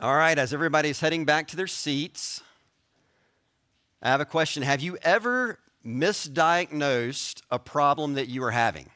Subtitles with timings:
[0.00, 2.42] All right, as everybody's heading back to their seats,
[4.02, 4.64] I have a question.
[4.64, 8.90] Have you ever misdiagnosed a problem that you were having?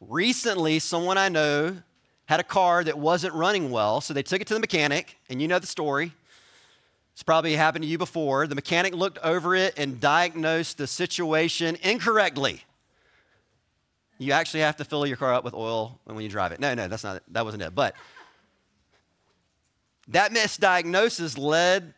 [0.00, 1.76] Recently, someone I know
[2.26, 5.40] had a car that wasn't running well, so they took it to the mechanic, and
[5.40, 6.12] you know the story.
[7.12, 8.48] It's probably happened to you before.
[8.48, 12.64] The mechanic looked over it and diagnosed the situation incorrectly.
[14.18, 16.58] You actually have to fill your car up with oil when you drive it.
[16.58, 17.74] No, no, that's not that wasn't it.
[17.74, 17.94] But
[20.08, 21.94] that misdiagnosis led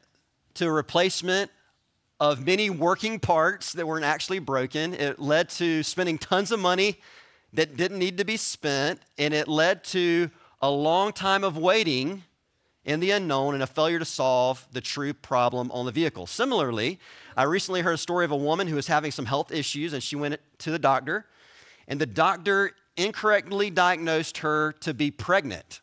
[0.55, 1.51] to replacement
[2.19, 4.95] of many working parts that weren't actually broken.
[4.95, 6.98] It led to spending tons of money
[7.52, 10.30] that didn't need to be spent, and it led to
[10.62, 12.23] a long time of waiting
[12.84, 16.27] in the unknown and a failure to solve the true problem on the vehicle.
[16.27, 17.01] Similarly,
[17.37, 20.02] I recently heard a story of a woman who was having some health issues and
[20.02, 21.27] she went to the doctor,
[21.88, 25.80] and the doctor incorrectly diagnosed her to be pregnant.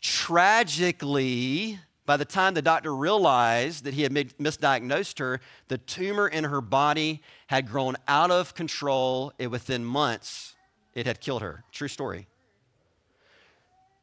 [0.00, 6.44] Tragically, by the time the doctor realized that he had misdiagnosed her, the tumor in
[6.44, 10.54] her body had grown out of control, and within months,
[10.94, 11.64] it had killed her.
[11.70, 12.26] True story.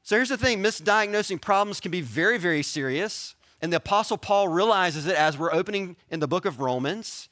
[0.03, 3.36] So here's the thing misdiagnosing problems can be very, very serious.
[3.61, 7.27] And the Apostle Paul realizes it as we're opening in the book of Romans.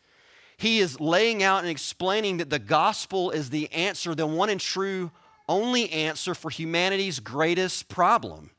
[0.58, 4.60] He is laying out and explaining that the gospel is the answer, the one and
[4.60, 5.12] true
[5.48, 8.50] only answer for humanity's greatest problem.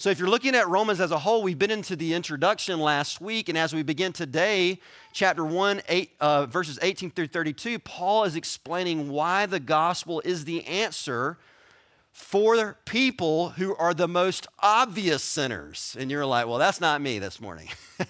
[0.00, 3.20] So, if you're looking at Romans as a whole, we've been into the introduction last
[3.20, 4.78] week, and as we begin today,
[5.12, 10.44] chapter 1, eight, uh, verses 18 through 32, Paul is explaining why the gospel is
[10.44, 11.36] the answer
[12.12, 15.96] for people who are the most obvious sinners.
[15.98, 17.68] And you're like, well, that's not me this morning.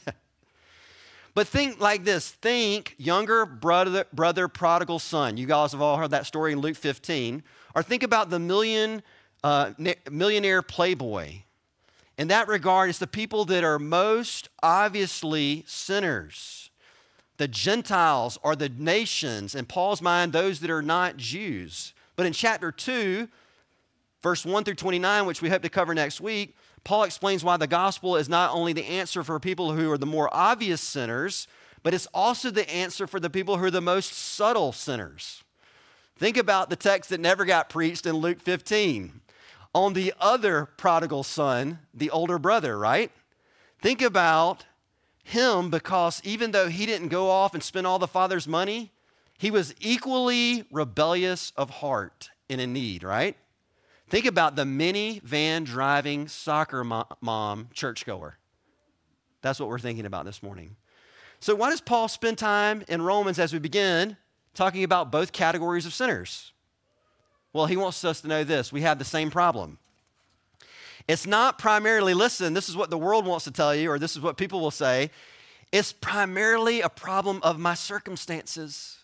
[1.34, 5.38] but think like this think younger brother, brother, prodigal son.
[5.38, 7.42] You guys have all heard that story in Luke 15.
[7.74, 9.02] Or think about the million,
[9.42, 9.72] uh,
[10.10, 11.44] millionaire playboy.
[12.18, 16.70] In that regard, it's the people that are most obviously sinners.
[17.36, 21.94] The Gentiles are the nations, in Paul's mind, those that are not Jews.
[22.16, 23.28] But in chapter 2,
[24.20, 27.68] verse 1 through 29, which we hope to cover next week, Paul explains why the
[27.68, 31.46] gospel is not only the answer for people who are the more obvious sinners,
[31.84, 35.44] but it's also the answer for the people who are the most subtle sinners.
[36.16, 39.20] Think about the text that never got preached in Luke 15
[39.74, 43.10] on the other prodigal son, the older brother, right?
[43.80, 44.64] Think about
[45.22, 48.92] him because even though he didn't go off and spend all the father's money,
[49.36, 53.36] he was equally rebellious of heart and in need, right?
[54.08, 58.38] Think about the minivan driving soccer mom churchgoer.
[59.42, 60.76] That's what we're thinking about this morning.
[61.40, 64.16] So, why does Paul spend time in Romans as we begin
[64.54, 66.52] talking about both categories of sinners?
[67.58, 69.78] Well, he wants us to know this we have the same problem.
[71.08, 74.14] It's not primarily, listen, this is what the world wants to tell you, or this
[74.14, 75.10] is what people will say.
[75.72, 78.98] It's primarily a problem of my circumstances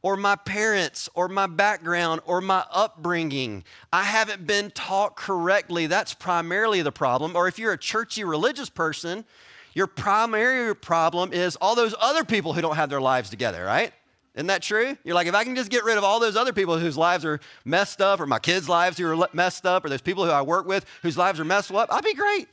[0.00, 3.64] or my parents or my background or my upbringing.
[3.92, 5.86] I haven't been taught correctly.
[5.86, 7.36] That's primarily the problem.
[7.36, 9.26] Or if you're a churchy religious person,
[9.74, 13.92] your primary problem is all those other people who don't have their lives together, right?
[14.40, 14.96] Isn't that true?
[15.04, 17.26] You're like, if I can just get rid of all those other people whose lives
[17.26, 20.30] are messed up, or my kids' lives who are messed up, or those people who
[20.30, 22.48] I work with whose lives are messed up, I'd be great.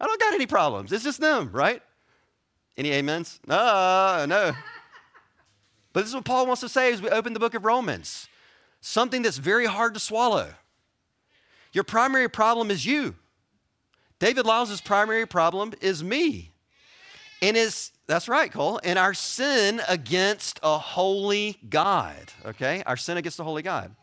[0.00, 0.92] I don't got any problems.
[0.92, 1.82] It's just them, right?
[2.76, 3.40] Any amens?
[3.44, 4.52] No, no.
[5.92, 8.28] But this is what Paul wants to say as we open the book of Romans
[8.80, 10.54] something that's very hard to swallow.
[11.72, 13.16] Your primary problem is you.
[14.18, 16.52] David Lyles' primary problem is me.
[17.40, 22.82] And it's, that's right, Cole, and our sin against a holy God, okay?
[22.84, 23.94] Our sin against the holy God.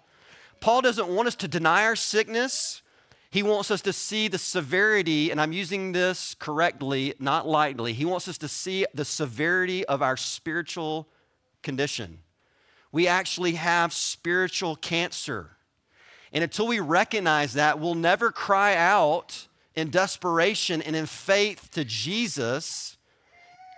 [0.61, 2.81] Paul doesn't want us to deny our sickness.
[3.29, 7.93] He wants us to see the severity, and I'm using this correctly, not lightly.
[7.93, 11.07] He wants us to see the severity of our spiritual
[11.61, 12.19] condition.
[12.91, 15.51] We actually have spiritual cancer.
[16.31, 21.83] And until we recognize that, we'll never cry out in desperation and in faith to
[21.83, 22.97] Jesus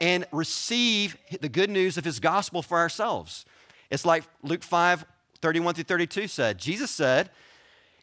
[0.02, 3.46] and receive the good news of his gospel for ourselves.
[3.90, 5.06] It's like Luke 5
[5.42, 6.58] 31 through 32 said.
[6.58, 7.30] Jesus said,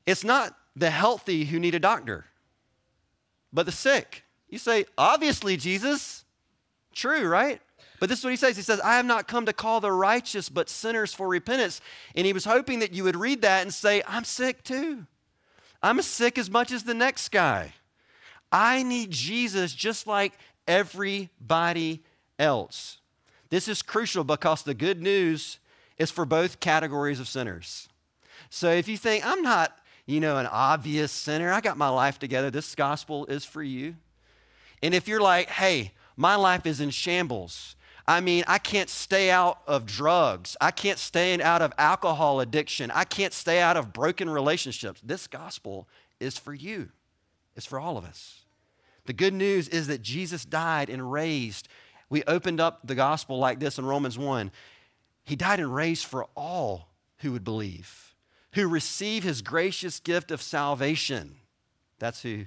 [0.07, 2.25] It's not the healthy who need a doctor,
[3.53, 4.25] but the sick.
[4.49, 6.25] You say, Obviously, Jesus.
[6.95, 7.61] True, right?
[8.01, 8.57] But this is what he says.
[8.57, 11.81] He says, I have not come to call the righteous, but sinners for repentance.
[12.15, 15.07] And he was hoping that you would read that and say, I'm sick too.
[15.83, 17.75] I'm sick as much as the next guy.
[18.51, 20.33] I need Jesus just like
[20.69, 22.03] everybody
[22.39, 22.99] else.
[23.51, 25.59] This is crucial because the good news
[25.97, 27.89] is for both categories of sinners.
[28.51, 29.77] So if you think, I'm not,
[30.07, 32.51] you know, an obvious sinner, I got my life together.
[32.51, 33.97] This gospel is for you.
[34.83, 37.75] And if you're like, hey, my life is in shambles,
[38.07, 40.57] I mean, I can't stay out of drugs.
[40.61, 42.91] I can't stay out of alcohol addiction.
[42.93, 45.03] I can't stay out of broken relationships.
[45.05, 45.89] This gospel
[46.19, 46.89] is for you,
[47.55, 48.45] it's for all of us.
[49.09, 51.67] The good news is that Jesus died and raised.
[52.11, 54.51] We opened up the gospel like this in Romans 1.
[55.25, 56.91] He died and raised for all
[57.21, 58.15] who would believe,
[58.53, 61.37] who receive his gracious gift of salvation.
[61.99, 62.45] That's who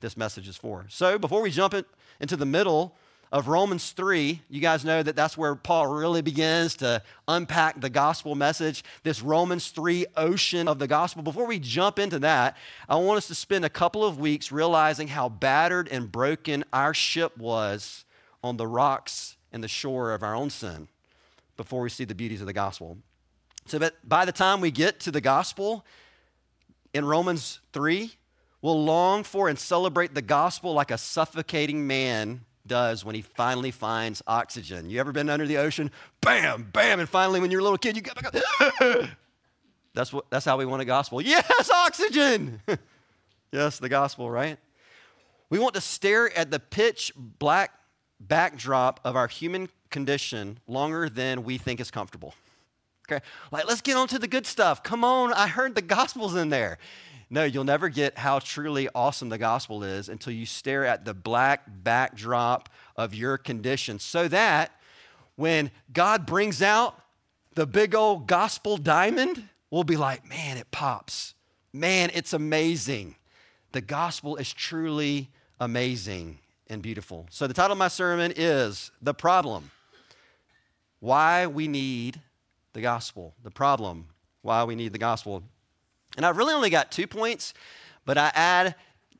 [0.00, 0.86] this message is for.
[0.88, 1.84] So before we jump in,
[2.20, 2.96] into the middle,
[3.30, 7.90] of Romans 3, you guys know that that's where Paul really begins to unpack the
[7.90, 11.22] gospel message, this Romans 3 ocean of the gospel.
[11.22, 12.56] Before we jump into that,
[12.88, 16.94] I want us to spend a couple of weeks realizing how battered and broken our
[16.94, 18.06] ship was
[18.42, 20.88] on the rocks and the shore of our own sin
[21.56, 22.96] before we see the beauties of the gospel.
[23.66, 25.84] So that by the time we get to the gospel
[26.94, 28.10] in Romans 3,
[28.62, 33.70] we'll long for and celebrate the gospel like a suffocating man does when he finally
[33.70, 34.90] finds oxygen.
[34.90, 35.90] You ever been under the ocean?
[36.20, 38.32] Bam, bam, and finally, when you're a little kid, you get back
[39.94, 41.20] that's, what, that's how we want a gospel.
[41.20, 42.60] Yes, oxygen!
[43.52, 44.58] yes, the gospel, right?
[45.50, 47.72] We want to stare at the pitch black
[48.20, 52.34] backdrop of our human condition longer than we think is comfortable.
[53.10, 53.24] Okay?
[53.50, 54.82] Like, let's get on to the good stuff.
[54.82, 56.78] Come on, I heard the gospel's in there.
[57.30, 61.12] No, you'll never get how truly awesome the gospel is until you stare at the
[61.12, 64.72] black backdrop of your condition so that
[65.36, 66.98] when God brings out
[67.54, 71.34] the big old gospel diamond, we'll be like, man, it pops.
[71.72, 73.16] Man, it's amazing.
[73.72, 75.28] The gospel is truly
[75.60, 76.38] amazing
[76.68, 77.26] and beautiful.
[77.30, 79.70] So, the title of my sermon is The Problem
[81.00, 82.20] Why We Need
[82.72, 83.34] the Gospel.
[83.42, 84.06] The Problem
[84.42, 85.42] Why We Need the Gospel.
[86.18, 87.54] And I've really only got two points,
[88.04, 88.74] but I add,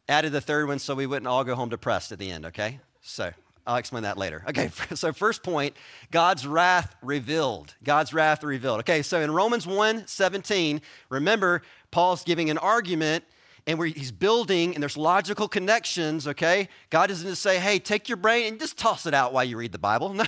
[0.09, 2.81] added the third one so we wouldn't all go home depressed at the end, okay?
[3.03, 3.31] So
[3.65, 4.43] I'll explain that later.
[4.49, 5.77] Okay, so first point
[6.11, 7.77] God's wrath revealed.
[7.85, 8.81] God's wrath revealed.
[8.81, 11.62] Okay, so in Romans 1 17, remember,
[11.93, 13.23] Paul's giving an argument
[13.69, 16.70] and he's building and there's logical connections, okay?
[16.88, 19.59] God doesn't just say, hey, take your brain and just toss it out while you
[19.59, 20.15] read the Bible.
[20.19, 20.25] No.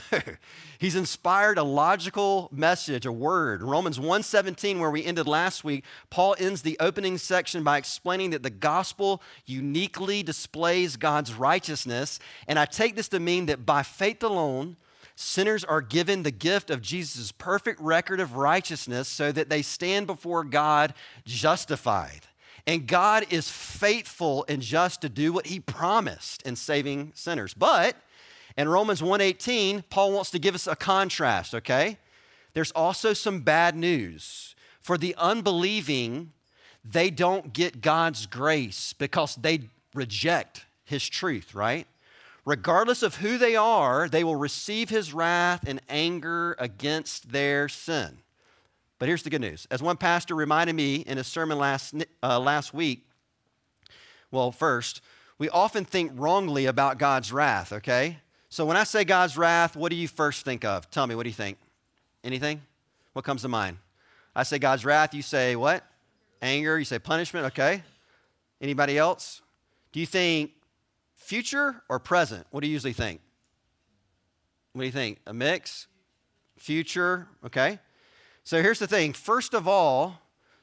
[0.79, 3.63] He's inspired a logical message, a word.
[3.63, 8.43] Romans 1:17, where we ended last week, Paul ends the opening section by explaining that
[8.43, 12.19] the gospel uniquely displays God's righteousness.
[12.47, 14.77] And I take this to mean that by faith alone,
[15.17, 20.07] sinners are given the gift of Jesus' perfect record of righteousness so that they stand
[20.07, 20.95] before God
[21.27, 22.27] justified.
[22.67, 27.55] And God is faithful and just to do what he promised in saving sinners.
[27.55, 27.97] But
[28.57, 31.99] in Romans 1:18, Paul wants to give us a contrast, okay?
[32.53, 34.55] There's also some bad news.
[34.81, 36.33] For the unbelieving,
[36.85, 41.87] they don't get God's grace because they reject his truth, right?
[42.45, 48.19] Regardless of who they are, they will receive his wrath and anger against their sin.
[49.01, 49.67] But here's the good news.
[49.71, 53.07] As one pastor reminded me in a sermon last, uh, last week,
[54.31, 55.01] well, first,
[55.39, 58.19] we often think wrongly about God's wrath, okay?
[58.51, 60.91] So when I say God's wrath, what do you first think of?
[60.91, 61.57] Tell me, what do you think?
[62.23, 62.61] Anything?
[63.15, 63.79] What comes to mind?
[64.37, 65.83] I say God's wrath, you say what?
[66.43, 67.83] Anger, you say punishment, okay?
[68.61, 69.41] Anybody else?
[69.93, 70.51] Do you think
[71.17, 72.47] future or present?
[72.51, 73.23] What do you usually think?
[74.75, 75.21] What do you think?
[75.27, 75.87] A mix?
[76.59, 77.79] Future, okay?
[78.45, 79.13] So here's the thing.
[79.13, 80.21] First of all,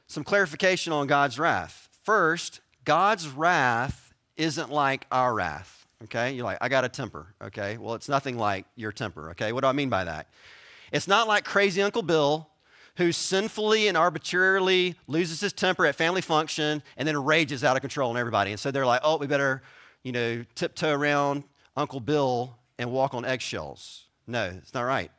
[0.08, 1.90] some clarification on God's wrath.
[2.04, 5.86] First, God's wrath isn't like our wrath.
[6.06, 6.34] Okay?
[6.34, 7.34] You're like, I got a temper.
[7.42, 7.78] Okay?
[7.78, 9.32] Well, it's nothing like your temper.
[9.32, 9.52] Okay?
[9.52, 10.28] What do I mean by that?
[10.92, 12.48] It's not like crazy Uncle Bill
[12.98, 17.82] who sinfully and arbitrarily loses his temper at family function and then rages out of
[17.82, 18.52] control on everybody.
[18.52, 19.62] And so they're like, oh, we better,
[20.04, 21.44] you know, tiptoe around
[21.76, 24.06] Uncle Bill and walk on eggshells.
[24.26, 25.12] No, it's not right.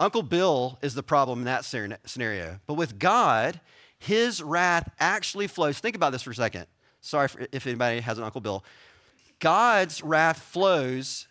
[0.00, 2.60] Uncle Bill is the problem in that scenario.
[2.66, 3.60] But with God,
[3.98, 5.78] his wrath actually flows.
[5.78, 6.66] Think about this for a second.
[7.00, 8.64] Sorry if anybody has an Uncle Bill.
[9.40, 11.26] God's wrath flows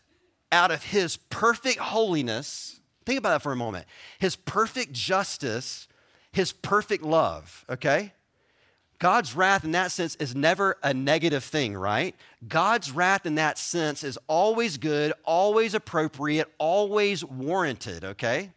[0.52, 2.80] out of his perfect holiness.
[3.06, 3.86] Think about that for a moment.
[4.20, 5.88] His perfect justice,
[6.32, 8.14] his perfect love, okay?
[9.00, 12.16] God's wrath in that sense is never a negative thing, right?
[12.48, 18.52] God's wrath in that sense is always good, always appropriate, always warranted, okay?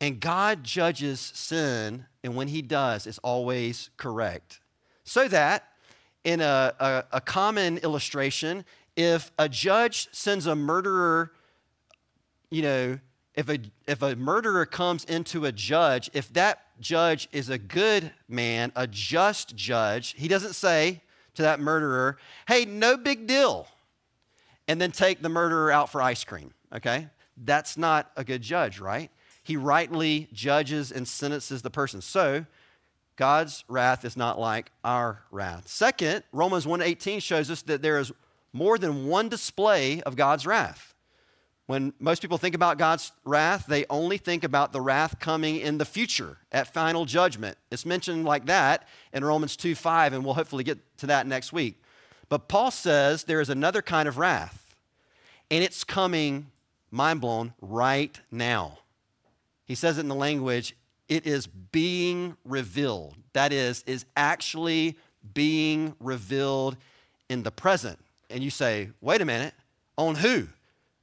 [0.00, 4.60] And God judges sin, and when He does, it's always correct.
[5.04, 5.64] So that
[6.24, 8.64] in a, a, a common illustration,
[8.96, 11.32] if a judge sends a murderer,
[12.50, 12.98] you know,
[13.34, 18.12] if a, if a murderer comes into a judge, if that judge is a good
[18.28, 21.02] man, a just judge, he doesn't say
[21.34, 23.68] to that murderer, hey, no big deal,
[24.66, 27.08] and then take the murderer out for ice cream, okay?
[27.36, 29.10] That's not a good judge, right?
[29.50, 32.00] He rightly judges and sentences the person.
[32.02, 32.46] So,
[33.16, 35.66] God's wrath is not like our wrath.
[35.66, 38.12] Second, Romans 1:18 shows us that there is
[38.52, 40.94] more than one display of God's wrath.
[41.66, 45.78] When most people think about God's wrath, they only think about the wrath coming in
[45.78, 47.58] the future at final judgment.
[47.72, 51.52] It's mentioned like that in Romans 2 5, and we'll hopefully get to that next
[51.52, 51.82] week.
[52.28, 54.76] But Paul says there is another kind of wrath,
[55.50, 56.52] and it's coming,
[56.92, 58.76] mind blown, right now.
[59.70, 60.74] He says it in the language,
[61.08, 63.14] it is being revealed.
[63.34, 64.98] That is, is actually
[65.32, 66.76] being revealed
[67.28, 67.98] in the present.
[68.30, 69.54] And you say, wait a minute,
[69.96, 70.48] on who?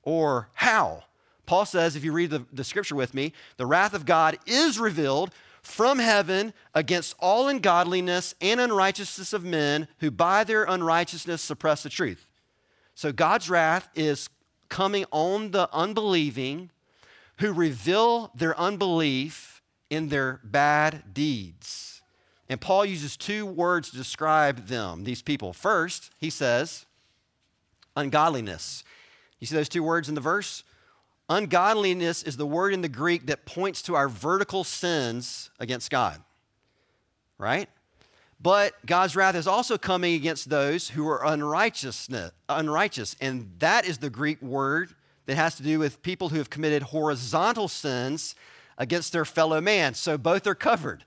[0.08, 1.04] or how.
[1.46, 4.80] Paul says, if you read the, the scripture with me, the wrath of God is
[4.80, 5.32] revealed
[5.62, 11.90] from heaven against all ungodliness and unrighteousness of men who by their unrighteousness suppress the
[11.90, 12.26] truth.
[12.96, 14.30] So God's wrath is
[14.70, 16.70] coming on the unbelieving
[17.38, 22.02] who reveal their unbelief in their bad deeds.
[22.50, 25.54] And Paul uses two words to describe them, these people.
[25.54, 26.86] First, he says,
[27.96, 28.84] ungodliness.
[29.40, 30.64] You see those two words in the verse?
[31.30, 36.22] Ungodliness is the word in the Greek that points to our vertical sins against God,
[37.38, 37.70] right?
[38.40, 43.16] But God's wrath is also coming against those who are unrighteousness, unrighteous.
[43.20, 44.96] And that is the Greek word
[45.28, 48.34] that has to do with people who have committed horizontal sins
[48.78, 49.94] against their fellow man.
[49.94, 51.06] So both are covered.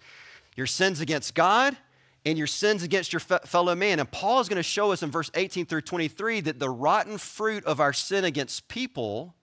[0.57, 1.77] Your sins against God
[2.25, 3.99] and your sins against your fellow man.
[3.99, 7.19] And Paul is going to show us in verse 18 through 23 that the rotten
[7.19, 9.35] fruit of our sin against people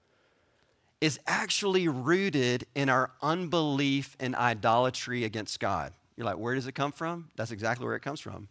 [1.01, 5.93] is actually rooted in our unbelief and idolatry against God.
[6.15, 7.29] You're like, where does it come from?
[7.35, 8.47] That's exactly where it comes from.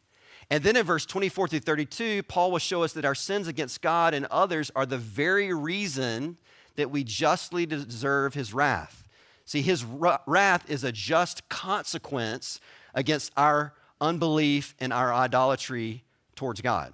[0.51, 3.83] And then in verse 24 through 32, Paul will show us that our sins against
[3.83, 6.37] God and others are the very reason
[6.77, 9.05] that we justly deserve his wrath.
[9.45, 12.61] See, his wrath is a just consequence
[12.95, 16.93] against our unbelief and our idolatry towards God.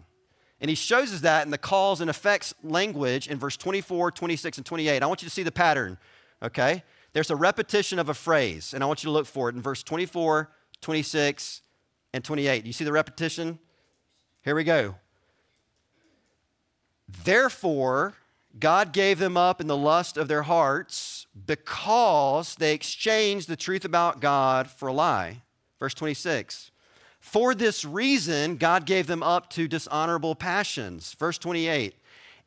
[0.61, 4.59] And he shows us that in the cause and effects language in verse 24, 26,
[4.59, 5.03] and 28.
[5.03, 5.99] I want you to see the pattern,
[6.43, 6.85] okay?
[7.13, 9.61] There's a repetition of a phrase, and I want you to look for it in
[9.61, 11.63] verse 24, 26,
[12.13, 12.67] and 28.
[12.67, 13.59] You see the repetition?
[14.43, 14.97] Here we go.
[17.25, 18.15] Therefore,
[18.59, 23.85] God gave them up in the lust of their hearts because they exchanged the truth
[23.85, 25.43] about God for a lie.
[25.79, 26.71] Verse 26.
[27.21, 31.15] For this reason, God gave them up to dishonorable passions.
[31.15, 31.95] Verse 28.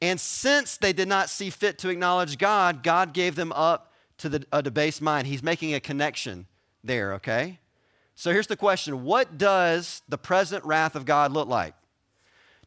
[0.01, 4.29] And since they did not see fit to acknowledge God, God gave them up to
[4.29, 5.27] the, a debased mind.
[5.27, 6.47] He's making a connection
[6.83, 7.59] there, okay?
[8.15, 11.75] So here's the question What does the present wrath of God look like?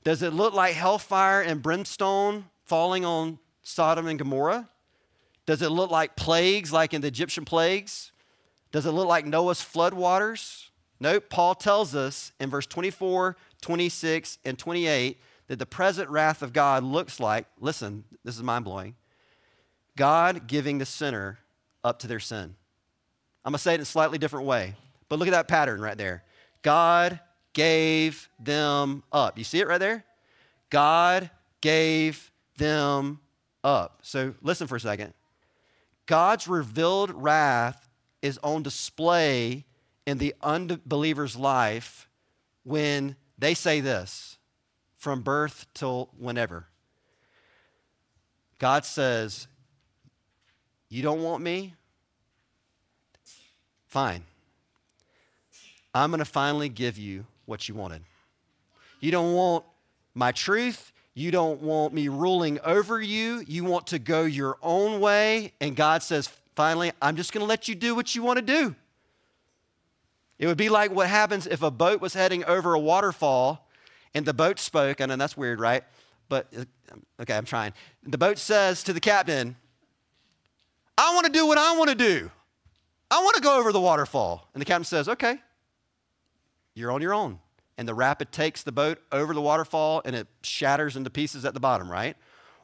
[0.05, 4.69] Does it look like hellfire and brimstone falling on Sodom and Gomorrah?
[5.47, 8.12] Does it look like plagues like in the Egyptian plagues?
[8.71, 10.71] Does it look like Noah's flood waters?
[11.00, 16.52] Nope, Paul tells us in verse 24, 26, and 28 that the present wrath of
[16.52, 18.95] God looks like, listen, this is mind blowing,
[19.97, 21.38] God giving the sinner
[21.83, 22.55] up to their sin.
[23.45, 24.75] I'm going to say it in a slightly different way,
[25.09, 26.23] but look at that pattern right there.
[26.62, 27.21] God
[27.53, 29.38] gave them up.
[29.38, 30.05] You see it right there?
[30.71, 33.21] God gave them
[33.65, 34.00] up.
[34.03, 35.15] So listen for a second.
[36.07, 37.88] God's revealed wrath
[38.23, 39.65] is on display
[40.07, 42.09] in the unbeliever's life
[42.65, 44.38] when they say this
[44.97, 46.67] from birth till whenever.
[48.59, 49.47] God says,
[50.88, 51.75] You don't want me?
[53.87, 54.25] Fine.
[55.95, 58.02] I'm going to finally give you what you wanted.
[59.00, 59.64] You don't want
[60.14, 60.92] my truth.
[61.14, 63.42] You don't want me ruling over you.
[63.47, 65.52] You want to go your own way.
[65.61, 68.45] And God says, finally, I'm just going to let you do what you want to
[68.45, 68.75] do.
[70.38, 73.68] It would be like what happens if a boat was heading over a waterfall
[74.14, 75.00] and the boat spoke.
[75.00, 75.83] I know that's weird, right?
[76.28, 76.64] But uh,
[77.23, 77.73] okay, I'm trying.
[78.04, 79.57] The boat says to the captain,
[80.97, 82.30] I want to do what I want to do.
[83.11, 84.49] I want to go over the waterfall.
[84.54, 85.38] And the captain says, Okay,
[86.78, 87.38] you're on your own.
[87.76, 91.54] And the rapid takes the boat over the waterfall and it shatters into pieces at
[91.54, 92.16] the bottom, right?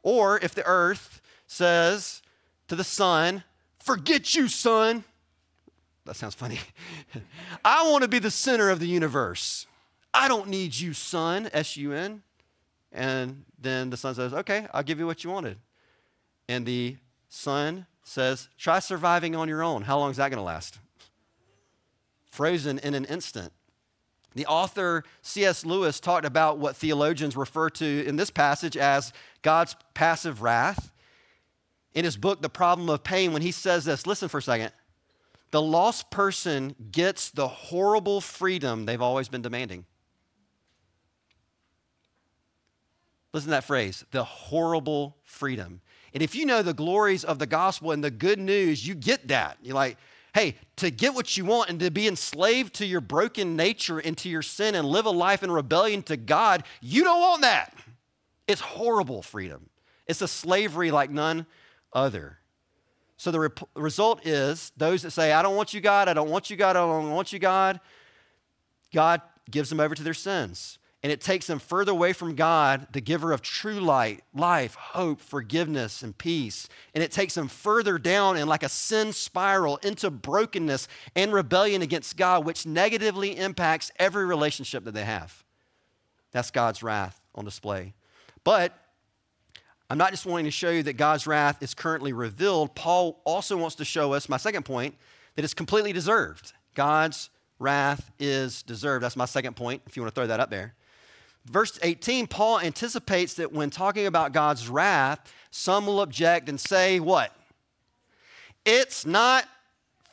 [0.02, 2.22] Or if the earth says
[2.68, 3.44] to the sun,
[3.78, 5.04] Forget you, sun.
[6.06, 6.58] That sounds funny.
[7.64, 9.66] I want to be the center of the universe.
[10.14, 12.22] I don't need you, sun, S U N.
[12.92, 15.58] And then the sun says, Okay, I'll give you what you wanted.
[16.48, 16.96] And the
[17.28, 19.82] sun says, try surviving on your own.
[19.82, 20.78] How long is that going to last?
[22.30, 23.52] Frozen in an instant.
[24.34, 25.64] The author C.S.
[25.64, 29.12] Lewis talked about what theologians refer to in this passage as
[29.42, 30.92] God's passive wrath.
[31.94, 34.72] In his book, The Problem of Pain, when he says this, listen for a second.
[35.52, 39.84] The lost person gets the horrible freedom they've always been demanding.
[43.32, 45.80] Listen to that phrase the horrible freedom.
[46.12, 49.28] And if you know the glories of the gospel and the good news, you get
[49.28, 49.58] that.
[49.62, 49.96] You're like,
[50.34, 54.18] hey, to get what you want and to be enslaved to your broken nature and
[54.18, 57.72] to your sin and live a life in rebellion to God, you don't want that.
[58.48, 59.70] It's horrible freedom.
[60.06, 61.46] It's a slavery like none
[61.92, 62.38] other.
[63.16, 66.28] So the rep- result is those that say, I don't want you, God, I don't
[66.28, 67.80] want you, God, I don't want you, God,
[68.92, 72.86] God gives them over to their sins and it takes them further away from God,
[72.92, 76.66] the giver of true light, life, hope, forgiveness, and peace.
[76.94, 81.82] And it takes them further down in like a sin spiral into brokenness and rebellion
[81.82, 85.44] against God, which negatively impacts every relationship that they have.
[86.32, 87.92] That's God's wrath on display.
[88.42, 88.72] But
[89.90, 92.74] I'm not just wanting to show you that God's wrath is currently revealed.
[92.74, 94.94] Paul also wants to show us, my second point,
[95.36, 96.54] that it's completely deserved.
[96.74, 99.04] God's wrath is deserved.
[99.04, 100.72] That's my second point, if you want to throw that up there.
[101.46, 107.00] Verse 18, Paul anticipates that when talking about God's wrath, some will object and say,
[107.00, 107.32] What?
[108.64, 109.44] It's not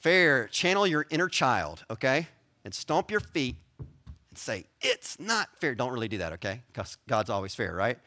[0.01, 0.47] fair.
[0.47, 2.27] Channel your inner child, okay?
[2.65, 5.73] And stomp your feet and say, It's not fair.
[5.73, 6.61] Don't really do that, okay?
[6.67, 7.97] Because God's always fair, right?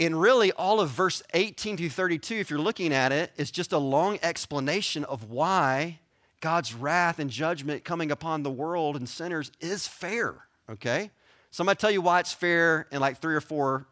[0.00, 3.72] And really, all of verse 18 through 32, if you're looking at it, is just
[3.72, 5.98] a long explanation of why
[6.40, 11.10] God's wrath and judgment coming upon the world and sinners is fair, okay?
[11.50, 13.86] So I'm going to tell you why it's fair in like three or four,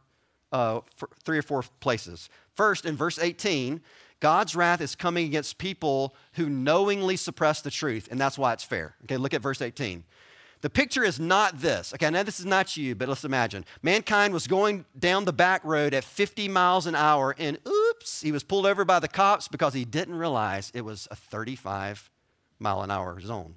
[0.53, 0.81] uh,
[1.25, 2.29] three or four places.
[2.55, 3.81] First, in verse 18,
[4.21, 8.65] God's wrath is coming against people who knowingly suppress the truth, and that's why it's
[8.65, 8.95] fair.
[9.05, 10.05] Okay, look at verse 18.
[10.63, 11.93] The picture is not this.
[11.93, 13.65] Okay, I know this is not you, but let's imagine.
[13.83, 18.33] Mankind was going down the back road at 50 miles an hour, and oops, he
[18.33, 22.11] was pulled over by the cops because he didn't realize it was a 35
[22.59, 23.57] mile an hour zone.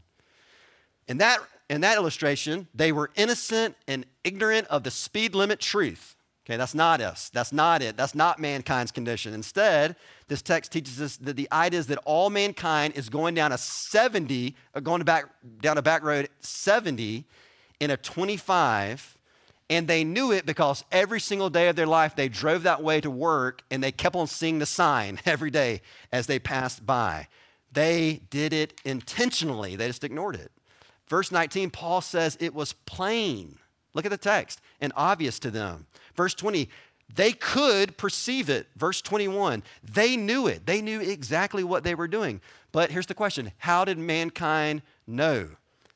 [1.08, 6.15] And that in that illustration, they were innocent and ignorant of the speed limit truth.
[6.45, 7.29] Okay, that's not us.
[7.29, 7.95] That's not it.
[7.95, 9.36] That's not mankind's condition.
[9.36, 9.95] Instead,
[10.27, 13.58] this text teaches us that the idea is that all mankind is going down a
[13.58, 15.25] 70, uh, going back
[15.62, 17.23] down a back road 70
[17.79, 19.15] in a 25,
[19.69, 22.99] and they knew it because every single day of their life they drove that way
[22.99, 27.27] to work and they kept on seeing the sign every day as they passed by.
[27.71, 30.51] They did it intentionally, they just ignored it.
[31.10, 33.58] Verse 19, Paul says it was plain.
[33.93, 35.88] Look at the text, and obvious to them.
[36.15, 36.69] Verse 20,
[37.13, 38.67] they could perceive it.
[38.76, 40.67] Verse 21, they knew it.
[40.67, 42.39] They knew exactly what they were doing.
[42.72, 45.50] But here's the question How did mankind know?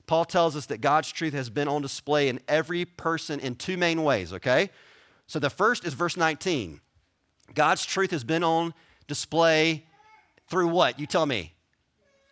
[0.08, 3.78] Paul tells us that God's truth has been on display in every person in two
[3.78, 4.70] main ways, okay?
[5.28, 6.82] So the first is verse 19.
[7.54, 8.74] God's truth has been on
[9.08, 9.86] display
[10.50, 11.00] through what?
[11.00, 11.54] You tell me.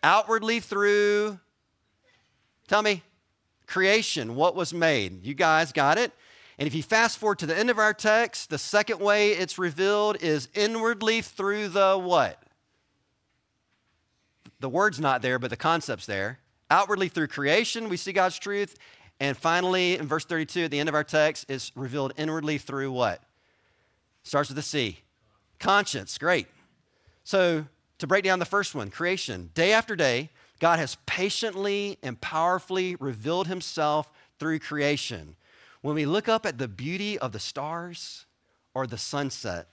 [0.02, 1.38] Outwardly through
[2.72, 3.02] Tell me,
[3.66, 5.26] creation, what was made?
[5.26, 6.10] You guys got it?
[6.56, 9.58] And if you fast forward to the end of our text, the second way it's
[9.58, 12.42] revealed is inwardly through the what?
[14.60, 16.38] The word's not there, but the concept's there.
[16.70, 18.78] Outwardly through creation, we see God's truth.
[19.20, 22.90] And finally, in verse 32, at the end of our text, is revealed inwardly through
[22.90, 23.22] what?
[24.22, 25.00] Starts with the C.
[25.58, 26.16] Conscience.
[26.16, 26.46] Great.
[27.22, 27.66] So,
[27.98, 29.50] to break down the first one, creation.
[29.52, 30.30] Day after day,
[30.62, 35.34] God has patiently and powerfully revealed himself through creation.
[35.80, 38.26] When we look up at the beauty of the stars
[38.72, 39.66] or the sunset,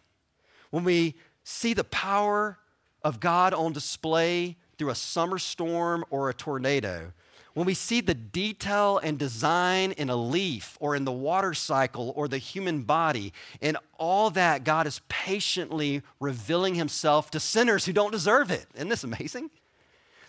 [0.72, 2.58] when we see the power
[3.04, 7.14] of God on display through a summer storm or a tornado,
[7.54, 12.14] when we see the detail and design in a leaf or in the water cycle
[12.16, 17.94] or the human body, in all that, God is patiently revealing himself to sinners who
[17.94, 18.66] don't deserve it.
[18.74, 19.52] Isn't this amazing?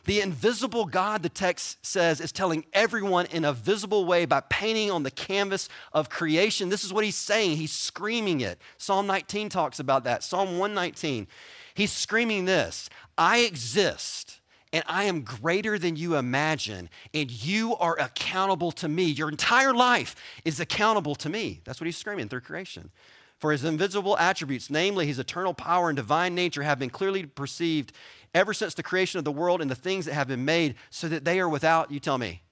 [0.05, 4.91] The invisible God, the text says, is telling everyone in a visible way by painting
[4.91, 6.69] on the canvas of creation.
[6.69, 7.57] This is what he's saying.
[7.57, 8.59] He's screaming it.
[8.79, 10.23] Psalm 19 talks about that.
[10.23, 11.27] Psalm 119.
[11.75, 14.41] He's screaming this I exist
[14.73, 19.05] and I am greater than you imagine, and you are accountable to me.
[19.05, 21.61] Your entire life is accountable to me.
[21.65, 22.91] That's what he's screaming through creation.
[23.39, 27.93] For his invisible attributes, namely his eternal power and divine nature, have been clearly perceived
[28.35, 31.09] ever since the creation of the world and the things that have been made, so
[31.09, 32.43] that they are without, you tell me,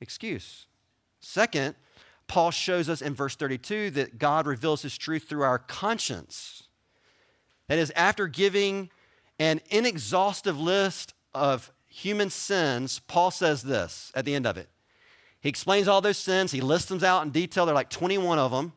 [0.00, 0.66] excuse.
[1.20, 1.74] Second,
[2.26, 6.64] Paul shows us in verse 32 that God reveals his truth through our conscience.
[7.68, 8.90] That is, after giving
[9.38, 14.68] an inexhaustive list of human sins, Paul says this at the end of it.
[15.40, 17.66] He explains all those sins, he lists them out in detail.
[17.66, 18.72] There are like 21 of them.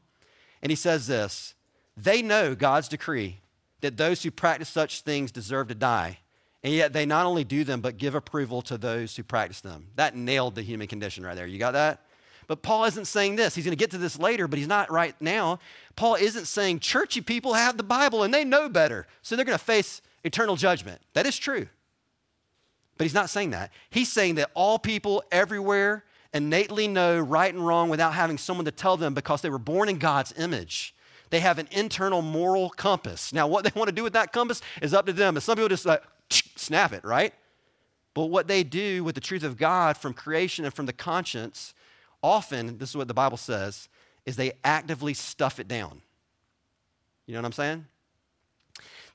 [0.61, 1.53] And he says this
[1.95, 3.41] They know God's decree
[3.81, 6.19] that those who practice such things deserve to die.
[6.65, 9.85] And yet they not only do them, but give approval to those who practice them.
[9.97, 11.45] That nailed the human condition right there.
[11.45, 12.01] You got that?
[12.47, 13.53] But Paul isn't saying this.
[13.53, 15.59] He's going to get to this later, but he's not right now.
[15.95, 19.55] Paul isn't saying churchy people have the Bible and they know better, so they're going
[19.59, 21.01] to face eternal judgment.
[21.13, 21.67] That is true.
[22.97, 23.69] But he's not saying that.
[23.91, 28.71] He's saying that all people everywhere innately know right and wrong without having someone to
[28.71, 30.95] tell them because they were born in God's image.
[31.29, 33.31] They have an internal moral compass.
[33.31, 35.35] Now, what they want to do with that compass is up to them.
[35.35, 36.01] And some people just like
[36.55, 37.33] snap it, right?
[38.13, 41.73] But what they do with the truth of God from creation and from the conscience,
[42.23, 43.89] often, this is what the Bible says,
[44.25, 46.01] is they actively stuff it down.
[47.27, 47.85] You know what I'm saying?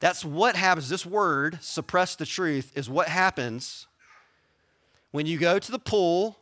[0.00, 0.88] That's what happens.
[0.88, 3.86] This word, suppress the truth, is what happens
[5.10, 6.36] when you go to the pool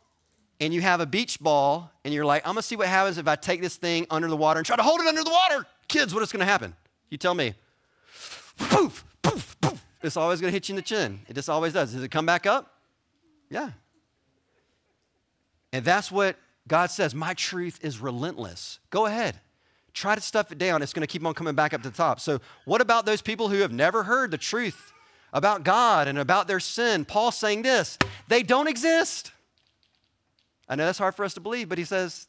[0.59, 3.27] and you have a beach ball and you're like, I'm gonna see what happens if
[3.27, 5.65] I take this thing under the water and try to hold it under the water.
[5.87, 6.75] Kids, what is gonna happen?
[7.09, 7.53] You tell me.
[8.57, 9.78] Poof, poof, poof.
[10.01, 11.19] It's always gonna hit you in the chin.
[11.27, 11.93] It just always does.
[11.93, 12.73] Does it come back up?
[13.49, 13.71] Yeah.
[15.73, 17.13] And that's what God says.
[17.13, 18.79] My truth is relentless.
[18.89, 19.39] Go ahead.
[19.93, 20.81] Try to stuff it down.
[20.81, 22.19] It's gonna keep on coming back up to the top.
[22.19, 24.93] So, what about those people who have never heard the truth
[25.33, 27.05] about God and about their sin?
[27.05, 29.31] Paul's saying this they don't exist.
[30.69, 32.27] I know that's hard for us to believe, but he says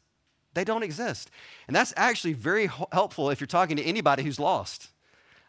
[0.53, 1.29] they don't exist.
[1.67, 4.89] And that's actually very helpful if you're talking to anybody who's lost.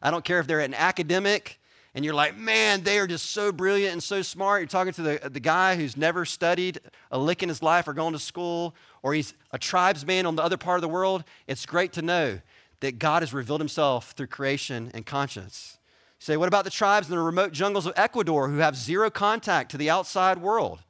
[0.00, 1.58] I don't care if they're an academic
[1.94, 4.62] and you're like, man, they are just so brilliant and so smart.
[4.62, 7.92] You're talking to the, the guy who's never studied a lick in his life or
[7.92, 11.22] gone to school, or he's a tribesman on the other part of the world.
[11.46, 12.40] It's great to know
[12.80, 15.78] that God has revealed himself through creation and conscience.
[16.20, 19.10] You say, what about the tribes in the remote jungles of Ecuador who have zero
[19.10, 20.80] contact to the outside world?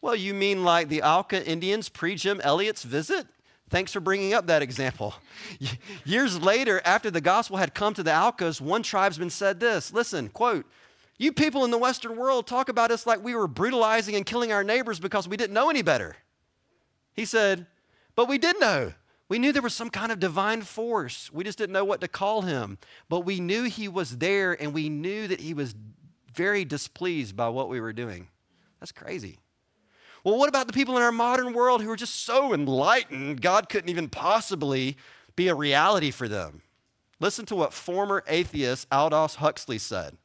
[0.00, 3.26] Well, you mean like the Auca Indians pre Jim Elliot's visit?
[3.74, 5.16] Thanks for bringing up that example.
[6.04, 10.28] Years later, after the gospel had come to the Aucas, one tribesman said this Listen,
[10.28, 10.64] quote,
[11.18, 14.52] you people in the Western world talk about us like we were brutalizing and killing
[14.52, 16.14] our neighbors because we didn't know any better.
[17.14, 17.66] He said,
[18.14, 18.92] But we did know.
[19.28, 21.32] We knew there was some kind of divine force.
[21.32, 22.78] We just didn't know what to call him.
[23.08, 25.74] But we knew he was there and we knew that he was
[26.32, 28.28] very displeased by what we were doing.
[28.78, 29.40] That's crazy.
[30.24, 33.68] Well, what about the people in our modern world who are just so enlightened, God
[33.68, 34.96] couldn't even possibly
[35.36, 36.62] be a reality for them?
[37.20, 40.16] Listen to what former atheist Aldous Huxley said.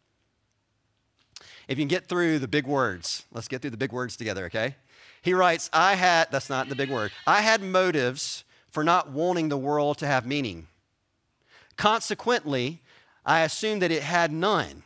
[1.68, 4.46] If you can get through the big words, let's get through the big words together,
[4.46, 4.78] okay?
[5.22, 9.50] He writes, I had, that's not the big word, I had motives for not wanting
[9.50, 10.68] the world to have meaning.
[11.76, 12.82] Consequently,
[13.26, 14.84] I assumed that it had none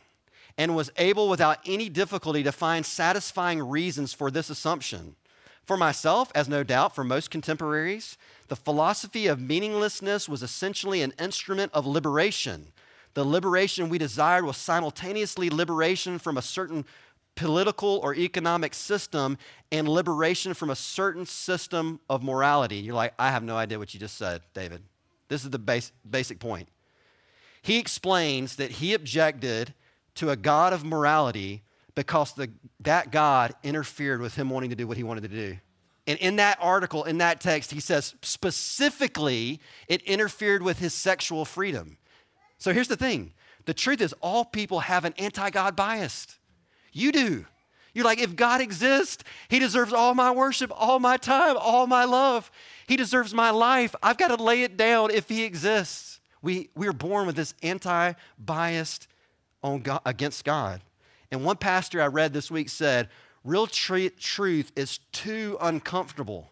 [0.56, 5.16] and was able without any difficulty to find satisfying reasons for this assumption.
[5.64, 11.14] For myself, as no doubt for most contemporaries, the philosophy of meaninglessness was essentially an
[11.18, 12.68] instrument of liberation.
[13.14, 16.84] The liberation we desired was simultaneously liberation from a certain
[17.34, 19.38] political or economic system
[19.72, 22.76] and liberation from a certain system of morality.
[22.76, 24.82] You're like, I have no idea what you just said, David.
[25.28, 26.68] This is the base, basic point.
[27.62, 29.74] He explains that he objected
[30.16, 31.62] to a God of morality
[31.94, 32.50] because the,
[32.80, 35.58] that God interfered with him wanting to do what he wanted to do.
[36.06, 41.44] And in that article, in that text, he says specifically it interfered with his sexual
[41.44, 41.96] freedom.
[42.58, 43.32] So here's the thing
[43.64, 46.38] the truth is, all people have an anti God bias.
[46.92, 47.46] You do.
[47.94, 52.04] You're like, if God exists, He deserves all my worship, all my time, all my
[52.04, 52.50] love.
[52.88, 53.94] He deserves my life.
[54.02, 56.20] I've got to lay it down if He exists.
[56.42, 59.06] We, we are born with this anti biased
[59.64, 60.80] on God, against God.
[61.32, 63.08] And one pastor I read this week said,
[63.42, 66.50] real tr- truth is too uncomfortable.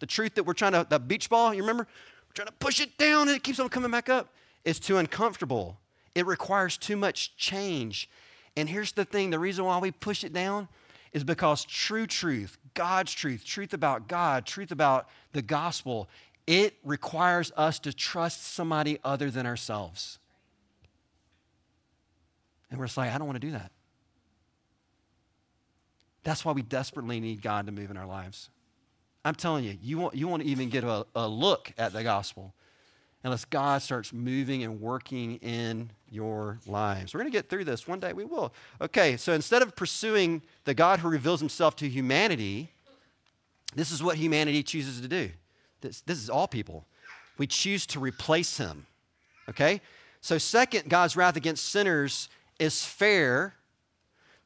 [0.00, 1.86] The truth that we're trying to, the beach ball, you remember?
[2.28, 4.30] We're trying to push it down and it keeps on coming back up.
[4.64, 5.78] It's too uncomfortable.
[6.14, 8.10] It requires too much change.
[8.56, 10.68] And here's the thing the reason why we push it down
[11.12, 16.08] is because true truth, God's truth, truth about God, truth about the gospel,
[16.46, 20.18] it requires us to trust somebody other than ourselves.
[22.70, 23.70] And we're just like, I don't want to do that.
[26.24, 28.50] That's why we desperately need God to move in our lives.
[29.24, 32.02] I'm telling you, you want, you want to even get a, a look at the
[32.02, 32.54] gospel
[33.22, 37.12] unless God starts moving and working in your lives.
[37.12, 37.88] We're going to get through this.
[37.88, 38.54] One day we will.
[38.80, 42.70] Okay, so instead of pursuing the God who reveals himself to humanity,
[43.74, 45.30] this is what humanity chooses to do.
[45.80, 46.86] This, this is all people.
[47.36, 48.86] We choose to replace him.
[49.48, 49.80] Okay?
[50.20, 53.54] So, second, God's wrath against sinners is fair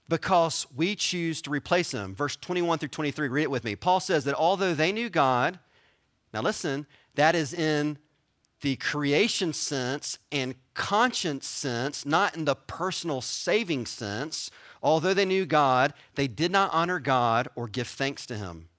[0.09, 2.15] because we choose to replace him.
[2.15, 3.77] Verse 21 through 23, read it with me.
[3.77, 5.59] Paul says that although they knew God,
[6.35, 7.99] now listen, that is in
[8.61, 14.51] the creation sense and conscience sense, not in the personal saving sense.
[14.83, 18.70] Although they knew God, they did not honor God or give thanks to him.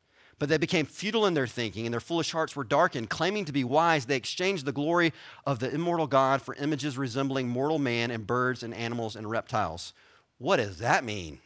[0.41, 3.11] But they became futile in their thinking, and their foolish hearts were darkened.
[3.11, 5.13] Claiming to be wise, they exchanged the glory
[5.45, 9.93] of the immortal God for images resembling mortal man and birds and animals and reptiles.
[10.39, 11.37] What does that mean?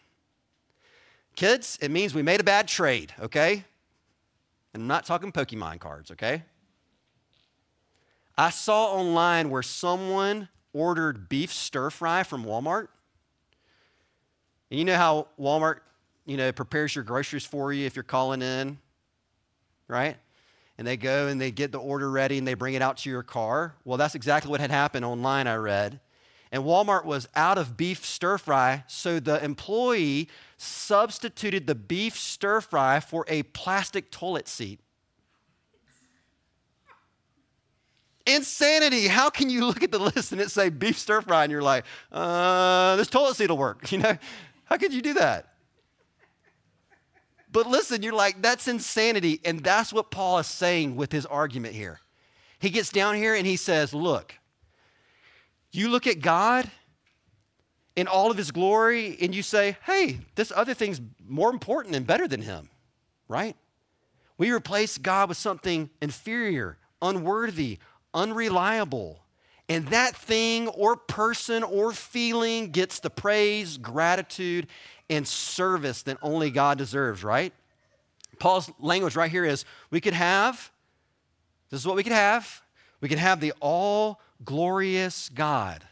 [1.36, 3.65] Kids, it means we made a bad trade, okay?
[4.73, 6.43] And I'm not talking Pokemon cards, okay?
[8.38, 12.88] I saw online where someone ordered beef stir fry from Walmart.
[14.71, 15.81] And you know how Walmart,
[16.25, 18.77] you know, prepares your groceries for you if you're calling in,
[19.88, 20.17] right?
[20.78, 23.10] And they go and they get the order ready and they bring it out to
[23.10, 23.76] your car.
[23.86, 26.00] Well, that's exactly what had happened online, I read
[26.56, 32.62] and Walmart was out of beef stir fry, so the employee substituted the beef stir
[32.62, 34.80] fry for a plastic toilet seat.
[38.26, 39.08] Insanity.
[39.08, 41.62] How can you look at the list and it say beef stir fry and you're
[41.62, 43.91] like, uh, this toilet seat will work?
[43.91, 44.17] You know,
[44.63, 45.55] how could you do that?
[47.56, 49.39] But listen, you're like, that's insanity.
[49.46, 52.02] And that's what Paul is saying with his argument here.
[52.60, 54.36] He gets down here and he says, look,
[55.72, 56.70] you look at God
[57.96, 62.06] in all of his glory and you say, hey, this other thing's more important and
[62.06, 62.70] better than him,
[63.30, 63.56] right?
[64.38, 67.78] We replace God with something inferior, unworthy,
[68.13, 69.22] unreliable.
[69.70, 74.68] And that thing or person or feeling gets the praise, gratitude,
[75.10, 77.54] and service that only God deserves, right?
[78.39, 80.72] Paul's language right here is we could have,
[81.70, 82.62] this is what we could have.
[83.02, 85.84] We could have the all glorious God,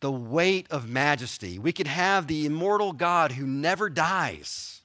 [0.00, 1.58] the weight of majesty.
[1.58, 4.82] We could have the immortal God who never dies,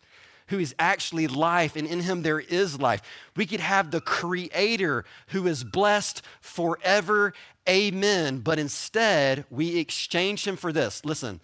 [0.48, 3.02] who is actually life, and in him there is life.
[3.36, 7.34] We could have the creator who is blessed forever.
[7.68, 8.40] Amen.
[8.40, 11.06] But instead, we exchange him for this.
[11.06, 11.40] Listen,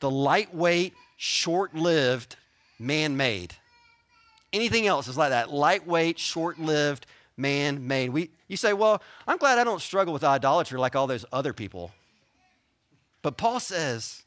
[0.00, 2.36] the lightweight, short lived,
[2.78, 3.54] man made.
[4.52, 8.10] Anything else is like that lightweight, short lived, man made.
[8.10, 11.52] We, you say, well, I'm glad I don't struggle with idolatry like all those other
[11.52, 11.90] people.
[13.22, 14.22] But Paul says,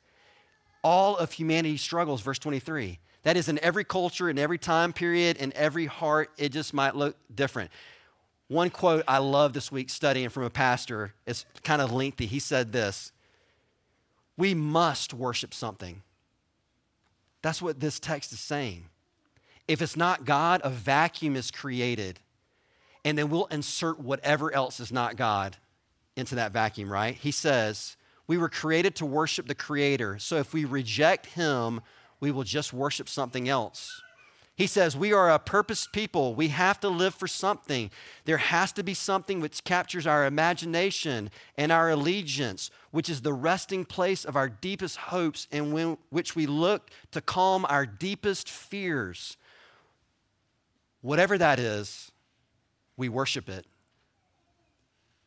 [0.83, 2.99] all of humanity struggles, verse 23.
[3.23, 6.95] That is in every culture, in every time period, in every heart, it just might
[6.95, 7.71] look different.
[8.47, 12.25] One quote I love this week studying from a pastor, it's kind of lengthy.
[12.25, 13.11] He said this
[14.37, 16.03] We must worship something.
[17.41, 18.85] That's what this text is saying.
[19.67, 22.19] If it's not God, a vacuum is created
[23.07, 25.55] and then we'll insert whatever else is not God
[26.17, 27.15] into that vacuum, right?
[27.15, 27.95] He says,
[28.27, 30.19] We were created to worship the Creator.
[30.19, 31.79] So if we reject Him,
[32.19, 34.01] we will just worship something else.
[34.57, 36.33] He says, We are a purposed people.
[36.33, 37.91] We have to live for something.
[38.25, 43.33] There has to be something which captures our imagination and our allegiance, which is the
[43.33, 48.49] resting place of our deepest hopes and when, which we look to calm our deepest
[48.49, 49.37] fears.
[51.01, 52.11] Whatever that is,
[52.97, 53.67] we worship it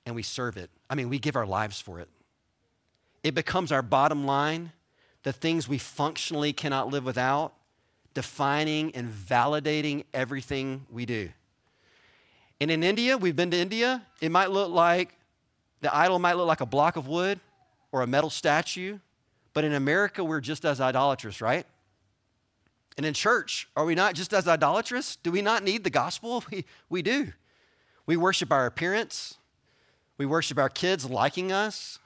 [0.05, 0.71] and we serve it.
[0.91, 2.09] I mean, we give our lives for it.
[3.23, 4.73] It becomes our bottom line,
[5.23, 7.55] the things we functionally cannot live without,
[8.15, 11.31] defining and validating everything we do.
[12.61, 15.15] And in India, we've been to India, it might look like
[15.81, 17.41] the idol might look like a block of wood
[17.93, 18.99] or a metal statue,
[19.55, 21.67] but in America, we're just as idolatrous, right?
[22.97, 25.17] And in church, are we not just as idolatrous?
[25.17, 26.45] Do we not need the gospel?
[26.51, 27.33] We, we do.
[28.07, 29.39] We worship our appearance.
[30.19, 31.99] We worship our kids liking us.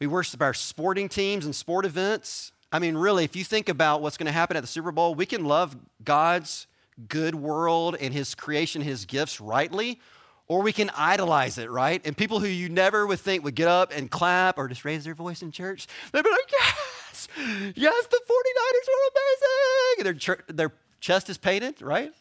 [0.00, 2.52] We worship our sporting teams and sport events.
[2.74, 5.14] I mean, really, if you think about what's going to happen at the Super Bowl,
[5.14, 6.66] we can love God's
[7.06, 10.00] good world and His creation, His gifts rightly,
[10.48, 12.04] or we can idolize it, right?
[12.04, 15.04] And people who you never would think would get up and clap or just raise
[15.04, 17.28] their voice in church, they'd be like, yes,
[17.76, 20.06] yes, the 49ers are amazing.
[20.08, 22.12] And their, their chest is painted, right?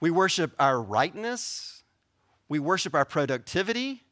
[0.00, 1.82] We worship our rightness.
[2.48, 4.05] We worship our productivity.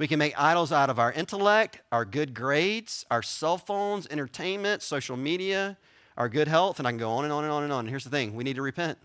[0.00, 4.80] We can make idols out of our intellect, our good grades, our cell phones, entertainment,
[4.80, 5.76] social media,
[6.16, 7.86] our good health, and I can go on and on and on and on.
[7.86, 8.96] Here's the thing we need to repent.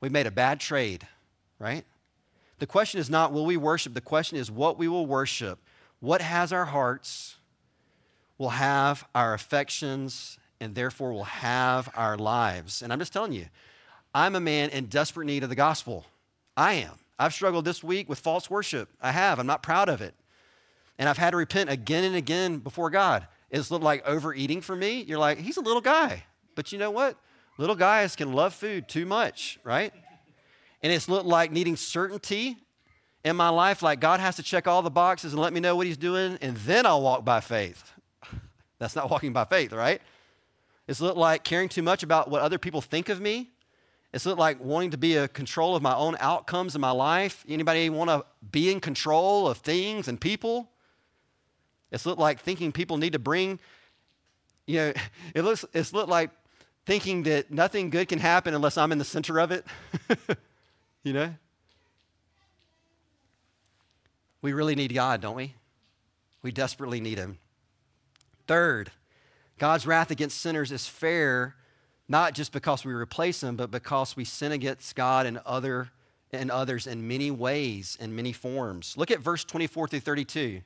[0.00, 1.06] We've made a bad trade,
[1.58, 1.84] right?
[2.60, 5.58] The question is not will we worship, the question is what we will worship.
[6.00, 7.36] What has our hearts
[8.38, 12.80] will have our affections and therefore will have our lives.
[12.80, 13.48] And I'm just telling you,
[14.14, 16.06] I'm a man in desperate need of the gospel.
[16.56, 16.98] I am.
[17.18, 18.88] I've struggled this week with false worship.
[19.00, 19.38] I have.
[19.38, 20.14] I'm not proud of it.
[20.98, 23.26] And I've had to repent again and again before God.
[23.50, 25.02] It's looked like overeating for me.
[25.02, 26.24] You're like, he's a little guy.
[26.54, 27.16] But you know what?
[27.58, 29.92] Little guys can love food too much, right?
[30.82, 32.56] And it's looked like needing certainty
[33.24, 35.74] in my life, like God has to check all the boxes and let me know
[35.74, 37.92] what he's doing, and then I'll walk by faith.
[38.78, 40.00] That's not walking by faith, right?
[40.86, 43.50] It's looked like caring too much about what other people think of me.
[44.16, 47.44] It's like wanting to be a control of my own outcomes in my life.
[47.46, 50.70] Anybody want to be in control of things and people?
[51.92, 53.60] It's looked like thinking people need to bring,
[54.66, 54.92] you know,
[55.34, 56.30] it looks it's looked like
[56.86, 59.66] thinking that nothing good can happen unless I'm in the center of it.
[61.02, 61.34] you know?
[64.40, 65.52] We really need God, don't we?
[66.40, 67.36] We desperately need him.
[68.46, 68.92] Third,
[69.58, 71.54] God's wrath against sinners is fair,
[72.08, 75.90] not just because we replace them, but because we sin against God and other
[76.32, 78.94] and others in many ways, in many forms.
[78.96, 80.60] Look at verse 24 through 32.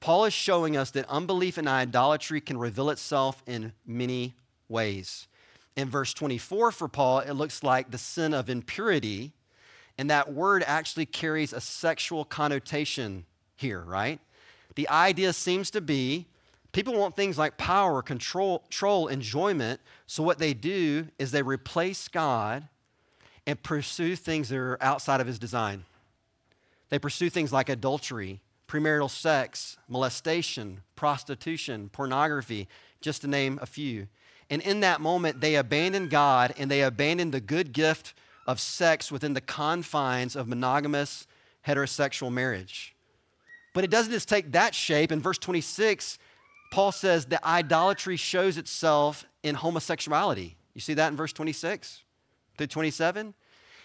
[0.00, 4.34] Paul is showing us that unbelief and idolatry can reveal itself in many
[4.68, 5.26] ways.
[5.76, 9.32] In verse 24 for Paul, it looks like the sin of impurity,
[9.96, 13.24] and that word actually carries a sexual connotation
[13.56, 14.20] here, right?
[14.74, 16.26] The idea seems to be
[16.74, 19.80] People want things like power, control, control, enjoyment.
[20.08, 22.66] So what they do is they replace God
[23.46, 25.84] and pursue things that are outside of his design.
[26.88, 32.66] They pursue things like adultery, premarital sex, molestation, prostitution, pornography,
[33.00, 34.08] just to name a few.
[34.50, 38.14] And in that moment, they abandon God and they abandon the good gift
[38.48, 41.28] of sex within the confines of monogamous
[41.68, 42.96] heterosexual marriage.
[43.74, 45.12] But it doesn't just take that shape.
[45.12, 46.18] In verse 26,
[46.74, 50.56] Paul says that idolatry shows itself in homosexuality.
[50.74, 52.02] You see that in verse 26
[52.58, 53.32] to 27?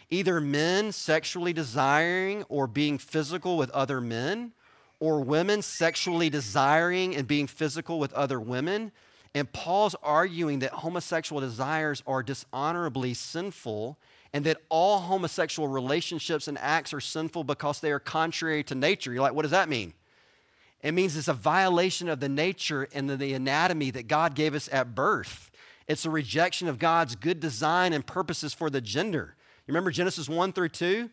[0.10, 4.54] Either men sexually desiring or being physical with other men,
[4.99, 8.91] or women sexually desiring and being physical with other women.
[9.36, 13.99] And Paul's arguing that homosexual desires are dishonorably sinful
[14.34, 19.13] and that all homosexual relationships and acts are sinful because they are contrary to nature.
[19.13, 19.93] You're like, what does that mean?
[20.82, 24.70] It means it's a violation of the nature and the anatomy that God gave us
[24.72, 25.52] at birth.
[25.88, 29.36] It's a rejection of God's good design and purposes for the gender.
[29.68, 31.10] You remember Genesis 1 through 2?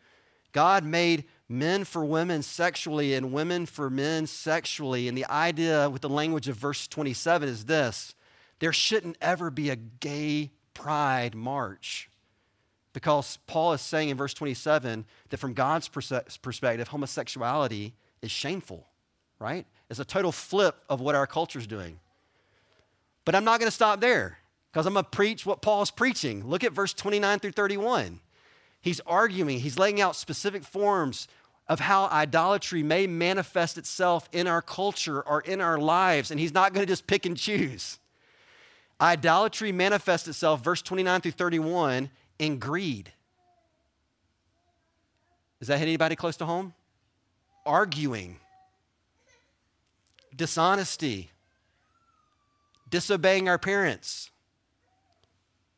[0.52, 5.08] God made men for women sexually and women for men sexually.
[5.08, 8.14] And the idea with the language of verse 27 is this
[8.58, 12.08] there shouldn't ever be a gay pride march.
[12.92, 18.86] Because Paul is saying in verse 27 that from God's perspective, homosexuality is shameful
[19.38, 19.66] right?
[19.90, 21.98] It's a total flip of what our culture is doing.
[23.24, 24.38] But I'm not going to stop there
[24.72, 26.46] because I'm going to preach what Paul's preaching.
[26.46, 28.20] Look at verse 29 through 31.
[28.80, 31.28] He's arguing, he's laying out specific forms
[31.68, 36.54] of how idolatry may manifest itself in our culture or in our lives, and he's
[36.54, 37.98] not going to just pick and choose.
[39.00, 43.12] Idolatry manifests itself, verse 29 through 31, in greed.
[45.58, 46.72] Does that hit anybody close to home?
[47.64, 48.38] Arguing
[50.36, 51.30] dishonesty,
[52.90, 54.30] disobeying our parents.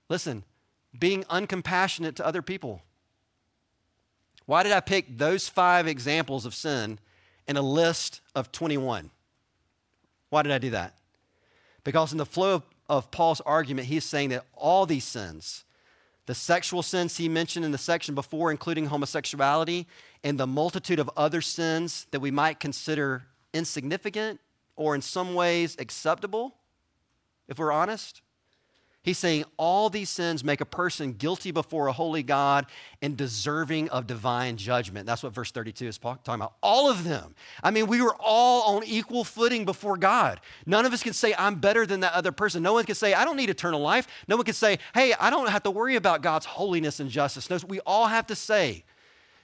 [0.08, 0.44] Listen,
[0.98, 2.82] being uncompassionate to other people.
[4.46, 6.98] Why did I pick those five examples of sin
[7.46, 9.10] in a list of 21?
[10.30, 10.94] Why did I do that?
[11.84, 15.64] Because in the flow of, of Paul's argument, he's saying that all these sins,
[16.26, 19.86] the sexual sins he mentioned in the section before, including homosexuality,
[20.24, 24.40] and the multitude of other sins that we might consider insignificant
[24.78, 26.54] or in some ways acceptable,
[27.48, 28.22] if we're honest.
[29.02, 32.66] He's saying all these sins make a person guilty before a holy God
[33.00, 35.06] and deserving of divine judgment.
[35.06, 36.54] That's what verse 32 is talking about.
[36.62, 37.34] All of them.
[37.62, 40.40] I mean, we were all on equal footing before God.
[40.66, 42.62] None of us can say, I'm better than that other person.
[42.62, 44.06] No one can say, I don't need eternal life.
[44.28, 47.50] No one can say, hey, I don't have to worry about God's holiness and justice.
[47.50, 48.84] No, we all have to say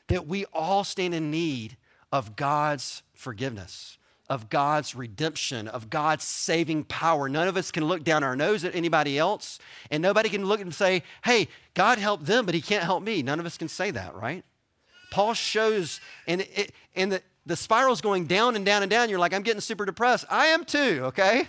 [0.08, 1.76] that we all stand in need
[2.12, 7.28] of God's forgiveness of God's redemption, of God's saving power.
[7.28, 9.58] None of us can look down our nose at anybody else,
[9.90, 13.22] and nobody can look and say, hey, God helped them, but he can't help me.
[13.22, 14.44] None of us can say that, right?
[15.10, 19.10] Paul shows, and, it, and the, the spiral's going down and down and down.
[19.10, 20.24] You're like, I'm getting super depressed.
[20.30, 21.46] I am too, okay?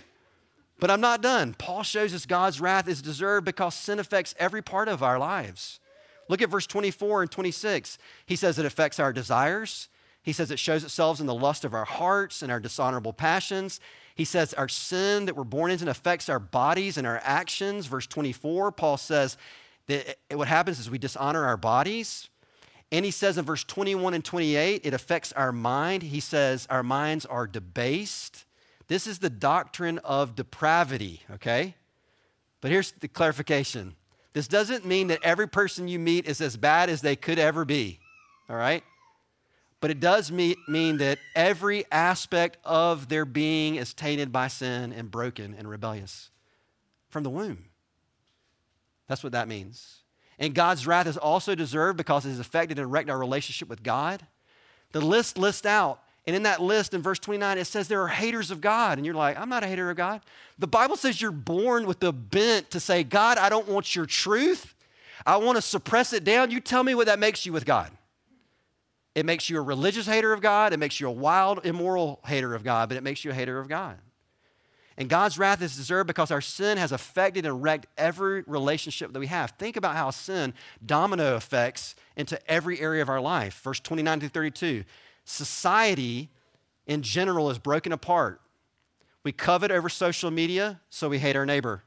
[0.78, 1.54] But I'm not done.
[1.54, 5.80] Paul shows us God's wrath is deserved because sin affects every part of our lives.
[6.28, 7.98] Look at verse 24 and 26.
[8.26, 9.88] He says it affects our desires,
[10.26, 13.78] he says it shows itself in the lust of our hearts and our dishonorable passions.
[14.16, 17.86] He says our sin that we're born into affects our bodies and our actions.
[17.86, 19.36] Verse 24, Paul says
[19.86, 22.28] that what happens is we dishonor our bodies.
[22.90, 26.02] And he says in verse 21 and 28, it affects our mind.
[26.02, 28.46] He says our minds are debased.
[28.88, 31.76] This is the doctrine of depravity, okay?
[32.60, 33.94] But here's the clarification
[34.32, 37.64] this doesn't mean that every person you meet is as bad as they could ever
[37.64, 38.00] be,
[38.50, 38.82] all right?
[39.80, 45.10] But it does mean, that every aspect of their being is tainted by sin and
[45.10, 46.30] broken and rebellious
[47.08, 47.66] from the womb.
[49.06, 49.98] That's what that means.
[50.38, 53.82] And God's wrath is also deserved because it has affected and wrecked our relationship with
[53.82, 54.26] God.
[54.92, 58.08] The list lists out, and in that list in verse 29, it says there are
[58.08, 58.98] haters of God.
[58.98, 60.22] And you're like, I'm not a hater of God.
[60.58, 64.06] The Bible says you're born with the bent to say, God, I don't want your
[64.06, 64.74] truth.
[65.24, 66.50] I want to suppress it down.
[66.50, 67.90] You tell me what that makes you with God.
[69.16, 70.74] It makes you a religious hater of God.
[70.74, 73.58] It makes you a wild, immoral hater of God, but it makes you a hater
[73.58, 73.96] of God.
[74.98, 79.18] And God's wrath is deserved because our sin has affected and wrecked every relationship that
[79.18, 79.52] we have.
[79.52, 80.52] Think about how sin
[80.84, 83.62] domino effects into every area of our life.
[83.64, 84.84] Verse 29 through 32.
[85.24, 86.28] Society
[86.86, 88.42] in general is broken apart.
[89.24, 91.84] We covet over social media, so we hate our neighbor.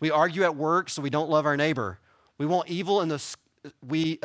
[0.00, 1.98] We argue at work, so we don't love our neighbor.
[2.38, 3.18] We want evil in the
[3.86, 4.20] we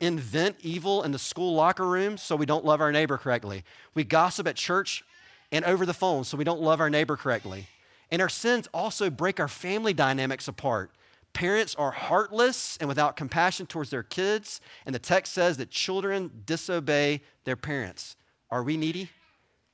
[0.00, 3.64] invent evil in the school locker room, so we don't love our neighbor correctly.
[3.94, 5.04] We gossip at church
[5.52, 7.66] and over the phone so we don't love our neighbor correctly.
[8.10, 10.90] And our sins also break our family dynamics apart.
[11.32, 16.30] Parents are heartless and without compassion towards their kids, and the text says that children
[16.46, 18.16] disobey their parents.
[18.50, 19.10] Are we needy?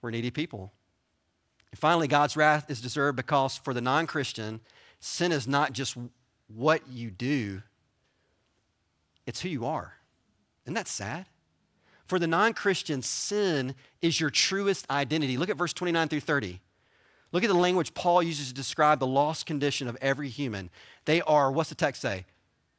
[0.00, 0.72] We're needy people.
[1.70, 4.60] And finally, God's wrath is deserved because for the non Christian,
[5.00, 5.96] sin is not just
[6.48, 7.62] what you do,
[9.30, 9.94] it's who you are.
[10.64, 11.26] Isn't that sad?
[12.06, 15.36] For the non Christian, sin is your truest identity.
[15.36, 16.60] Look at verse 29 through 30.
[17.30, 20.68] Look at the language Paul uses to describe the lost condition of every human.
[21.04, 22.26] They are, what's the text say?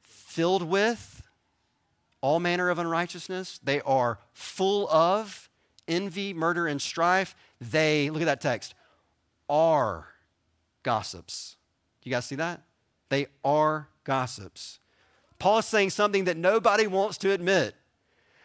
[0.03, 1.23] Filled with
[2.19, 3.61] all manner of unrighteousness.
[3.63, 5.49] They are full of
[5.87, 7.33] envy, murder, and strife.
[7.61, 8.75] They, look at that text,
[9.49, 10.09] are
[10.83, 11.55] gossips.
[12.03, 12.61] You guys see that?
[13.07, 14.80] They are gossips.
[15.41, 17.73] Paul is saying something that nobody wants to admit.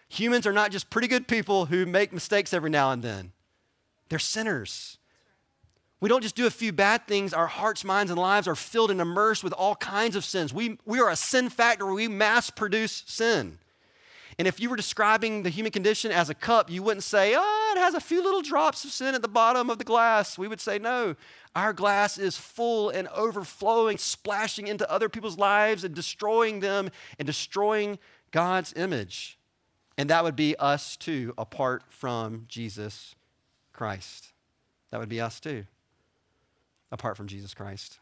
[0.08, 3.32] Humans are not just pretty good people who make mistakes every now and then,
[4.08, 4.96] they're sinners.
[6.00, 7.34] We don't just do a few bad things.
[7.34, 10.54] Our hearts, minds, and lives are filled and immersed with all kinds of sins.
[10.54, 11.92] We, we are a sin factory.
[11.92, 13.58] We mass produce sin.
[14.38, 17.74] And if you were describing the human condition as a cup, you wouldn't say, oh,
[17.74, 20.36] it has a few little drops of sin at the bottom of the glass.
[20.36, 21.16] We would say, no,
[21.54, 27.24] our glass is full and overflowing, splashing into other people's lives and destroying them and
[27.24, 27.98] destroying
[28.30, 29.38] God's image.
[29.96, 33.14] And that would be us too, apart from Jesus
[33.72, 34.32] Christ.
[34.90, 35.64] That would be us too,
[36.92, 38.00] apart from Jesus Christ.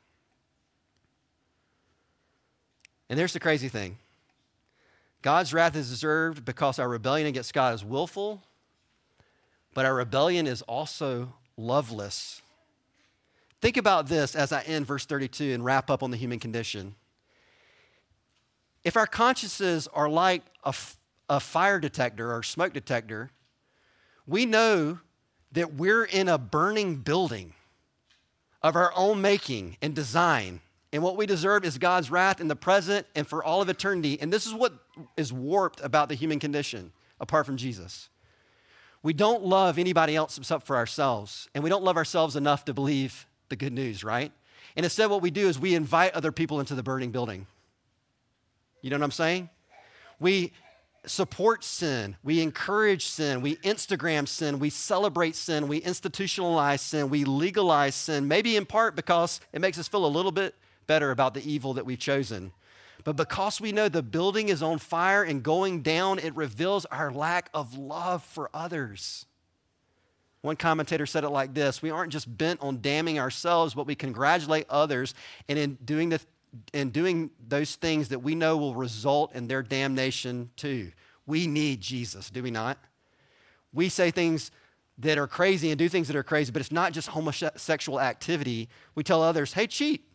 [3.09, 3.99] And there's the crazy thing
[5.25, 8.43] God's wrath is deserved because our rebellion against God is willful,
[9.73, 12.43] but our rebellion is also loveless.
[13.63, 16.95] Think about this as I end verse 32 and wrap up on the human condition.
[18.85, 20.75] If our consciences are like a
[21.29, 23.31] a fire detector or smoke detector,
[24.27, 24.99] we know
[25.53, 27.55] that we're in a burning building
[28.63, 30.61] of our own making and design.
[30.95, 34.17] And what we deserve is God's wrath in the present and for all of eternity.
[34.21, 34.75] And this is what
[35.17, 38.11] is warped about the human condition apart from Jesus.
[39.03, 41.49] We don't love anybody else except for ourselves.
[41.53, 44.31] And we don't love ourselves enough to believe the good news, right?
[44.77, 47.49] And instead, what we do is we invite other people into the burning building.
[48.81, 49.51] You know what I'm saying?
[50.21, 50.53] We
[51.07, 57.25] support sin, we encourage sin, we Instagram sin, we celebrate sin, we institutionalize sin, we
[57.25, 60.55] legalize sin, maybe in part because it makes us feel a little bit
[60.87, 62.53] better about the evil that we've chosen.
[63.05, 67.13] But because we know the building is on fire and going down, it reveals our
[67.13, 69.27] lack of love for others.
[70.41, 73.95] One commentator said it like this We aren't just bent on damning ourselves, but we
[73.95, 75.15] congratulate others.
[75.49, 76.21] And in doing the
[76.73, 80.93] and doing those things that we know will result in their damnation too.
[81.27, 82.79] We need Jesus, do we not?
[83.73, 84.51] We say things
[84.99, 88.69] that are crazy and do things that are crazy, but it's not just homosexual activity.
[88.95, 90.07] We tell others, hey, cheat.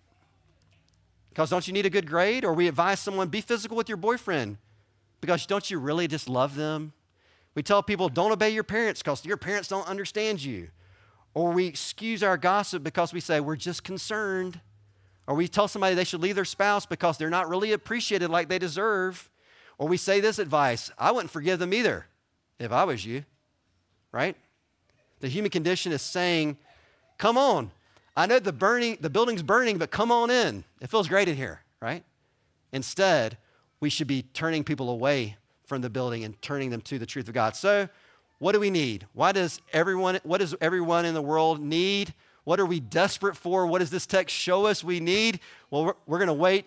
[1.29, 2.43] Because don't you need a good grade?
[2.43, 4.57] Or we advise someone, be physical with your boyfriend.
[5.21, 6.93] Because don't you really just love them?
[7.55, 10.69] We tell people, don't obey your parents because your parents don't understand you.
[11.33, 14.59] Or we excuse our gossip because we say, we're just concerned.
[15.27, 18.49] Or we tell somebody they should leave their spouse because they're not really appreciated like
[18.49, 19.29] they deserve.
[19.77, 22.07] Or we say this advice I wouldn't forgive them either
[22.59, 23.25] if I was you,
[24.11, 24.35] right?
[25.19, 26.57] The human condition is saying,
[27.17, 27.71] Come on.
[28.19, 30.65] I know the burning, the building's burning, but come on in.
[30.81, 32.03] It feels great in here, right?
[32.73, 33.37] Instead,
[33.79, 37.29] we should be turning people away from the building and turning them to the truth
[37.29, 37.55] of God.
[37.55, 37.87] So,
[38.39, 39.07] what do we need?
[39.13, 42.13] Why does everyone, what does everyone in the world need?
[42.43, 43.65] What are we desperate for?
[43.65, 45.39] What does this text show us we need?
[45.71, 46.65] Well, we're, we're going to wait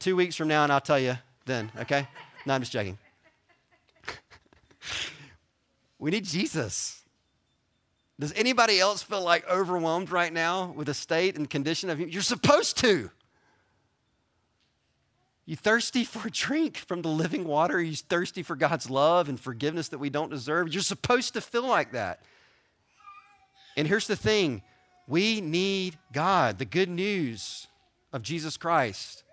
[0.00, 1.16] two weeks from now and I'll tell you
[1.46, 2.08] then, okay?
[2.44, 2.98] no, I'm just joking.
[6.00, 7.01] we need Jesus.
[8.20, 12.06] Does anybody else feel like overwhelmed right now with the state and condition of you?
[12.06, 13.10] You're supposed to.
[15.44, 17.80] You thirsty for a drink from the living water?
[17.82, 20.72] You thirsty for God's love and forgiveness that we don't deserve?
[20.72, 22.22] You're supposed to feel like that.
[23.76, 24.62] And here's the thing
[25.08, 27.66] we need God, the good news
[28.12, 29.24] of Jesus Christ.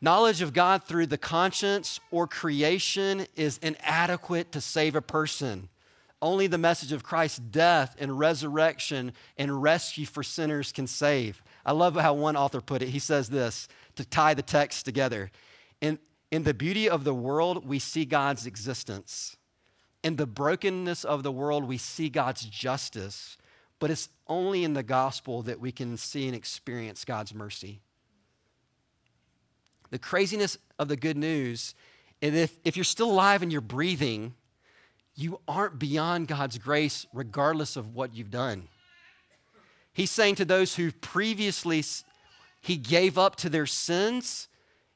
[0.00, 5.70] Knowledge of God through the conscience or creation is inadequate to save a person.
[6.24, 11.42] Only the message of Christ's death and resurrection and rescue for sinners can save.
[11.66, 12.88] I love how one author put it.
[12.88, 15.30] He says this to tie the text together.
[15.82, 15.98] In,
[16.30, 19.36] in the beauty of the world, we see God's existence.
[20.02, 23.36] In the brokenness of the world, we see God's justice.
[23.78, 27.82] But it's only in the gospel that we can see and experience God's mercy.
[29.90, 31.74] The craziness of the good news
[32.22, 34.32] is if, if you're still alive and you're breathing,
[35.14, 38.68] you aren't beyond God's grace regardless of what you've done.
[39.92, 41.84] He's saying to those who previously
[42.60, 44.48] he gave up to their sins.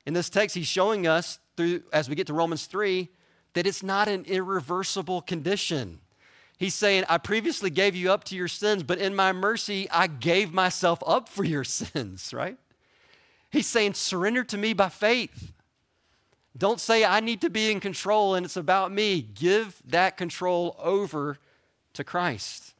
[0.06, 3.08] In this text, he's showing us through as we get to Romans 3
[3.54, 6.00] that it's not an irreversible condition.
[6.58, 10.08] He's saying, I previously gave you up to your sins, but in my mercy, I
[10.08, 12.58] gave myself up for your sins, right?
[13.50, 15.52] He's saying, surrender to me by faith.
[16.58, 19.22] Don't say, I need to be in control and it's about me.
[19.22, 21.38] Give that control over
[21.94, 22.74] to Christ.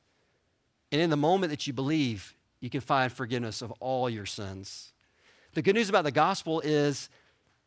[0.90, 4.92] And in the moment that you believe, you can find forgiveness of all your sins.
[5.54, 7.08] The good news about the gospel is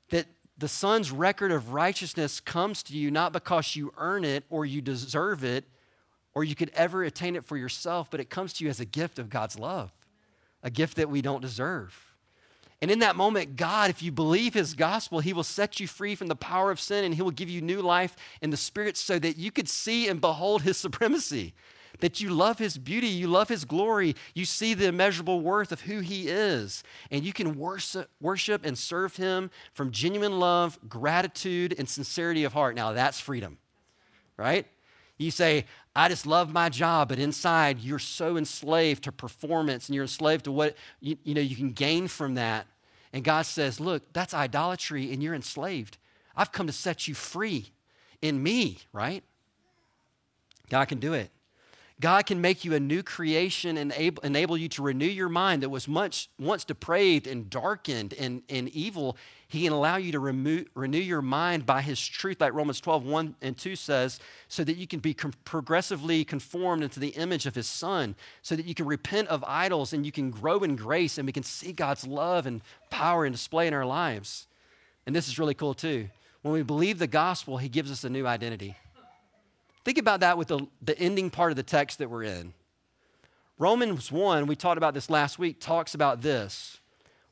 [0.09, 0.25] that
[0.57, 4.81] the Son's record of righteousness comes to you not because you earn it or you
[4.81, 5.65] deserve it
[6.33, 8.85] or you could ever attain it for yourself, but it comes to you as a
[8.85, 9.91] gift of God's love,
[10.61, 12.10] a gift that we don't deserve.
[12.81, 16.15] And in that moment, God, if you believe His gospel, He will set you free
[16.15, 18.97] from the power of sin and He will give you new life in the Spirit
[18.97, 21.53] so that you could see and behold His supremacy
[22.01, 25.81] that you love his beauty, you love his glory, you see the immeasurable worth of
[25.81, 31.73] who he is, and you can worship, worship and serve him from genuine love, gratitude,
[31.77, 32.75] and sincerity of heart.
[32.75, 33.57] Now that's freedom,
[34.35, 34.65] right?
[35.17, 35.65] You say,
[35.95, 40.45] I just love my job, but inside you're so enslaved to performance and you're enslaved
[40.45, 42.67] to what you, you know you can gain from that.
[43.13, 45.97] And God says, Look, that's idolatry and you're enslaved.
[46.35, 47.71] I've come to set you free
[48.21, 49.23] in me, right?
[50.69, 51.29] God can do it.
[52.01, 55.61] God can make you a new creation and enable, enable you to renew your mind
[55.61, 59.15] that was much once depraved and darkened and, and evil.
[59.47, 63.05] He can allow you to remove, renew your mind by His truth, like Romans 12,
[63.05, 67.45] 1 and 2 says, so that you can be com- progressively conformed into the image
[67.45, 70.75] of His Son, so that you can repent of idols and you can grow in
[70.75, 74.47] grace and we can see God's love and power and display in our lives.
[75.05, 76.09] And this is really cool too.
[76.41, 78.75] When we believe the gospel, He gives us a new identity.
[79.83, 82.53] Think about that with the, the ending part of the text that we're in.
[83.57, 86.79] Romans 1, we talked about this last week, talks about this.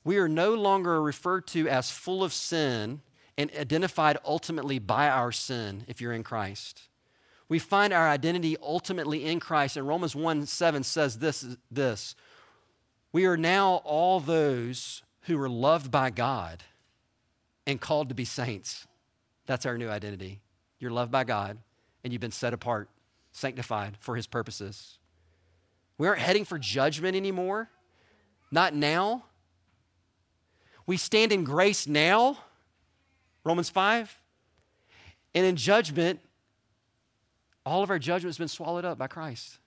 [0.04, 3.02] We are no longer referred to as full of sin
[3.38, 6.84] and identified ultimately by our sin if you're in Christ.
[7.48, 9.76] We find our identity ultimately in Christ.
[9.76, 12.16] And Romans 1 7 says this, this
[13.12, 16.64] We are now all those who are loved by God
[17.66, 18.88] and called to be saints.
[19.48, 20.42] That's our new identity.
[20.80, 21.58] You're loved by God
[22.10, 22.90] and you've been set apart,
[23.32, 24.98] sanctified for his purposes.
[26.00, 27.70] We aren't heading for judgment anymore,
[28.52, 29.26] not now.
[30.88, 32.40] We stand in grace now,
[33.44, 34.18] Romans 5.
[35.36, 36.20] And in judgment,
[37.64, 39.60] all of our judgment has been swallowed up by Christ.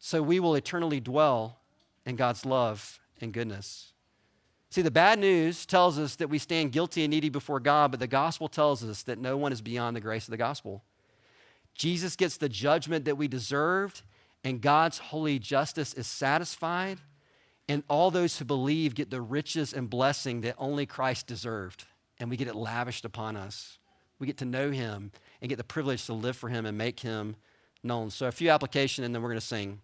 [0.00, 1.60] So we will eternally dwell
[2.04, 3.92] in God's love and goodness.
[4.70, 7.98] See, the bad news tells us that we stand guilty and needy before God, but
[7.98, 10.84] the gospel tells us that no one is beyond the grace of the gospel.
[11.74, 14.02] Jesus gets the judgment that we deserved,
[14.44, 16.98] and God's holy justice is satisfied,
[17.68, 21.86] and all those who believe get the riches and blessing that only Christ deserved,
[22.20, 23.78] and we get it lavished upon us.
[24.20, 25.10] We get to know Him
[25.40, 27.34] and get the privilege to live for Him and make Him
[27.82, 28.10] known.
[28.10, 29.80] So, a few application, and then we're going to sing.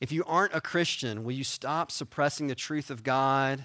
[0.00, 3.64] If you aren't a Christian, will you stop suppressing the truth of God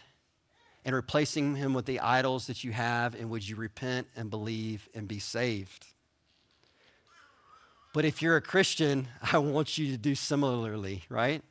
[0.84, 3.16] and replacing Him with the idols that you have?
[3.16, 5.88] And would you repent and believe and be saved?
[7.94, 11.44] But if you're a Christian, I want you to do similarly, right?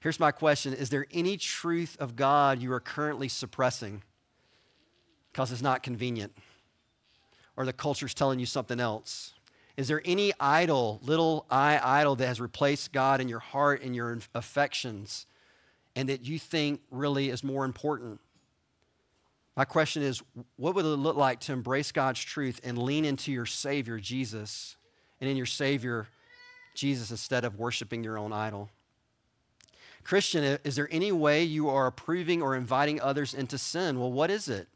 [0.00, 4.02] Here's my question Is there any truth of God you are currently suppressing
[5.32, 6.32] because it's not convenient?
[7.56, 9.34] or the culture's telling you something else?
[9.76, 13.96] Is there any idol, little i idol, that has replaced God in your heart and
[13.96, 15.26] your affections
[15.96, 18.20] and that you think really is more important?
[19.56, 20.22] My question is
[20.56, 24.76] what would it look like to embrace God's truth and lean into your Savior, Jesus,
[25.20, 26.06] and in your Savior,
[26.74, 28.70] Jesus, instead of worshiping your own idol?
[30.04, 34.00] Christian, is there any way you are approving or inviting others into sin?
[34.00, 34.68] Well, what is it?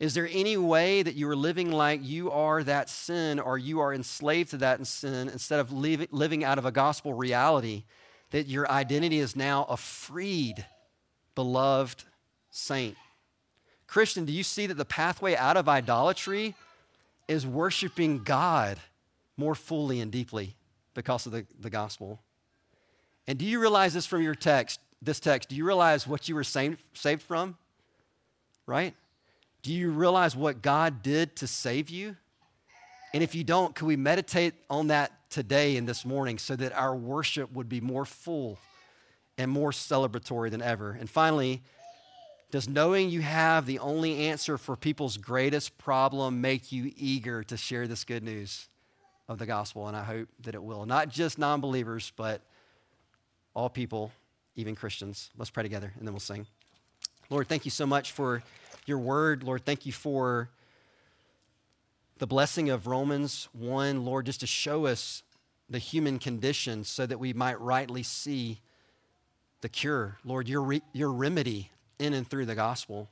[0.00, 3.80] Is there any way that you are living like you are that sin or you
[3.80, 7.84] are enslaved to that sin instead of living out of a gospel reality
[8.30, 10.64] that your identity is now a freed,
[11.34, 12.04] beloved
[12.50, 12.96] saint?
[13.86, 16.54] Christian, do you see that the pathway out of idolatry
[17.28, 18.78] is worshiping God
[19.36, 20.56] more fully and deeply
[20.94, 22.22] because of the, the gospel?
[23.26, 25.50] And do you realize this from your text, this text?
[25.50, 27.58] Do you realize what you were saved, saved from?
[28.64, 28.94] Right?
[29.62, 32.16] Do you realize what God did to save you?
[33.12, 36.72] And if you don't, could we meditate on that today and this morning so that
[36.72, 38.58] our worship would be more full
[39.36, 40.92] and more celebratory than ever?
[40.92, 41.62] And finally,
[42.50, 47.56] does knowing you have the only answer for people's greatest problem make you eager to
[47.56, 48.68] share this good news
[49.28, 49.88] of the gospel?
[49.88, 50.86] And I hope that it will.
[50.86, 52.42] Not just non believers, but
[53.54, 54.10] all people,
[54.56, 55.30] even Christians.
[55.36, 56.46] Let's pray together and then we'll sing.
[57.28, 58.42] Lord, thank you so much for
[58.86, 59.42] your word.
[59.42, 60.50] Lord, thank you for
[62.18, 65.22] the blessing of Romans 1, Lord, just to show us
[65.70, 68.60] the human condition so that we might rightly see
[69.60, 70.18] the cure.
[70.24, 73.08] Lord, your, re- your remedy in and through the gospel.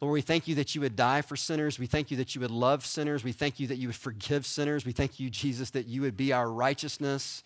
[0.00, 1.78] Lord, we thank you that you would die for sinners.
[1.78, 3.22] We thank you that you would love sinners.
[3.22, 4.86] We thank you that you would forgive sinners.
[4.86, 7.44] We thank you, Jesus, that you would be our righteousness,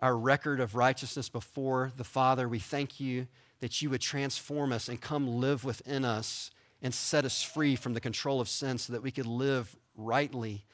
[0.00, 2.48] our record of righteousness before the Father.
[2.48, 3.26] We thank you
[3.60, 6.50] that you would transform us and come live within us
[6.82, 10.64] and set us free from the control of sin so that we could live rightly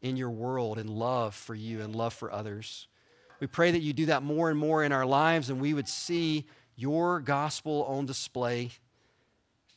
[0.00, 2.88] in your world in love for you and love for others.
[3.40, 5.88] We pray that you do that more and more in our lives and we would
[5.88, 8.70] see your gospel on display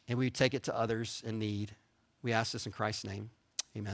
[0.07, 1.75] and we would take it to others in need.
[2.21, 3.29] We ask this in Christ's name.
[3.77, 3.93] Amen.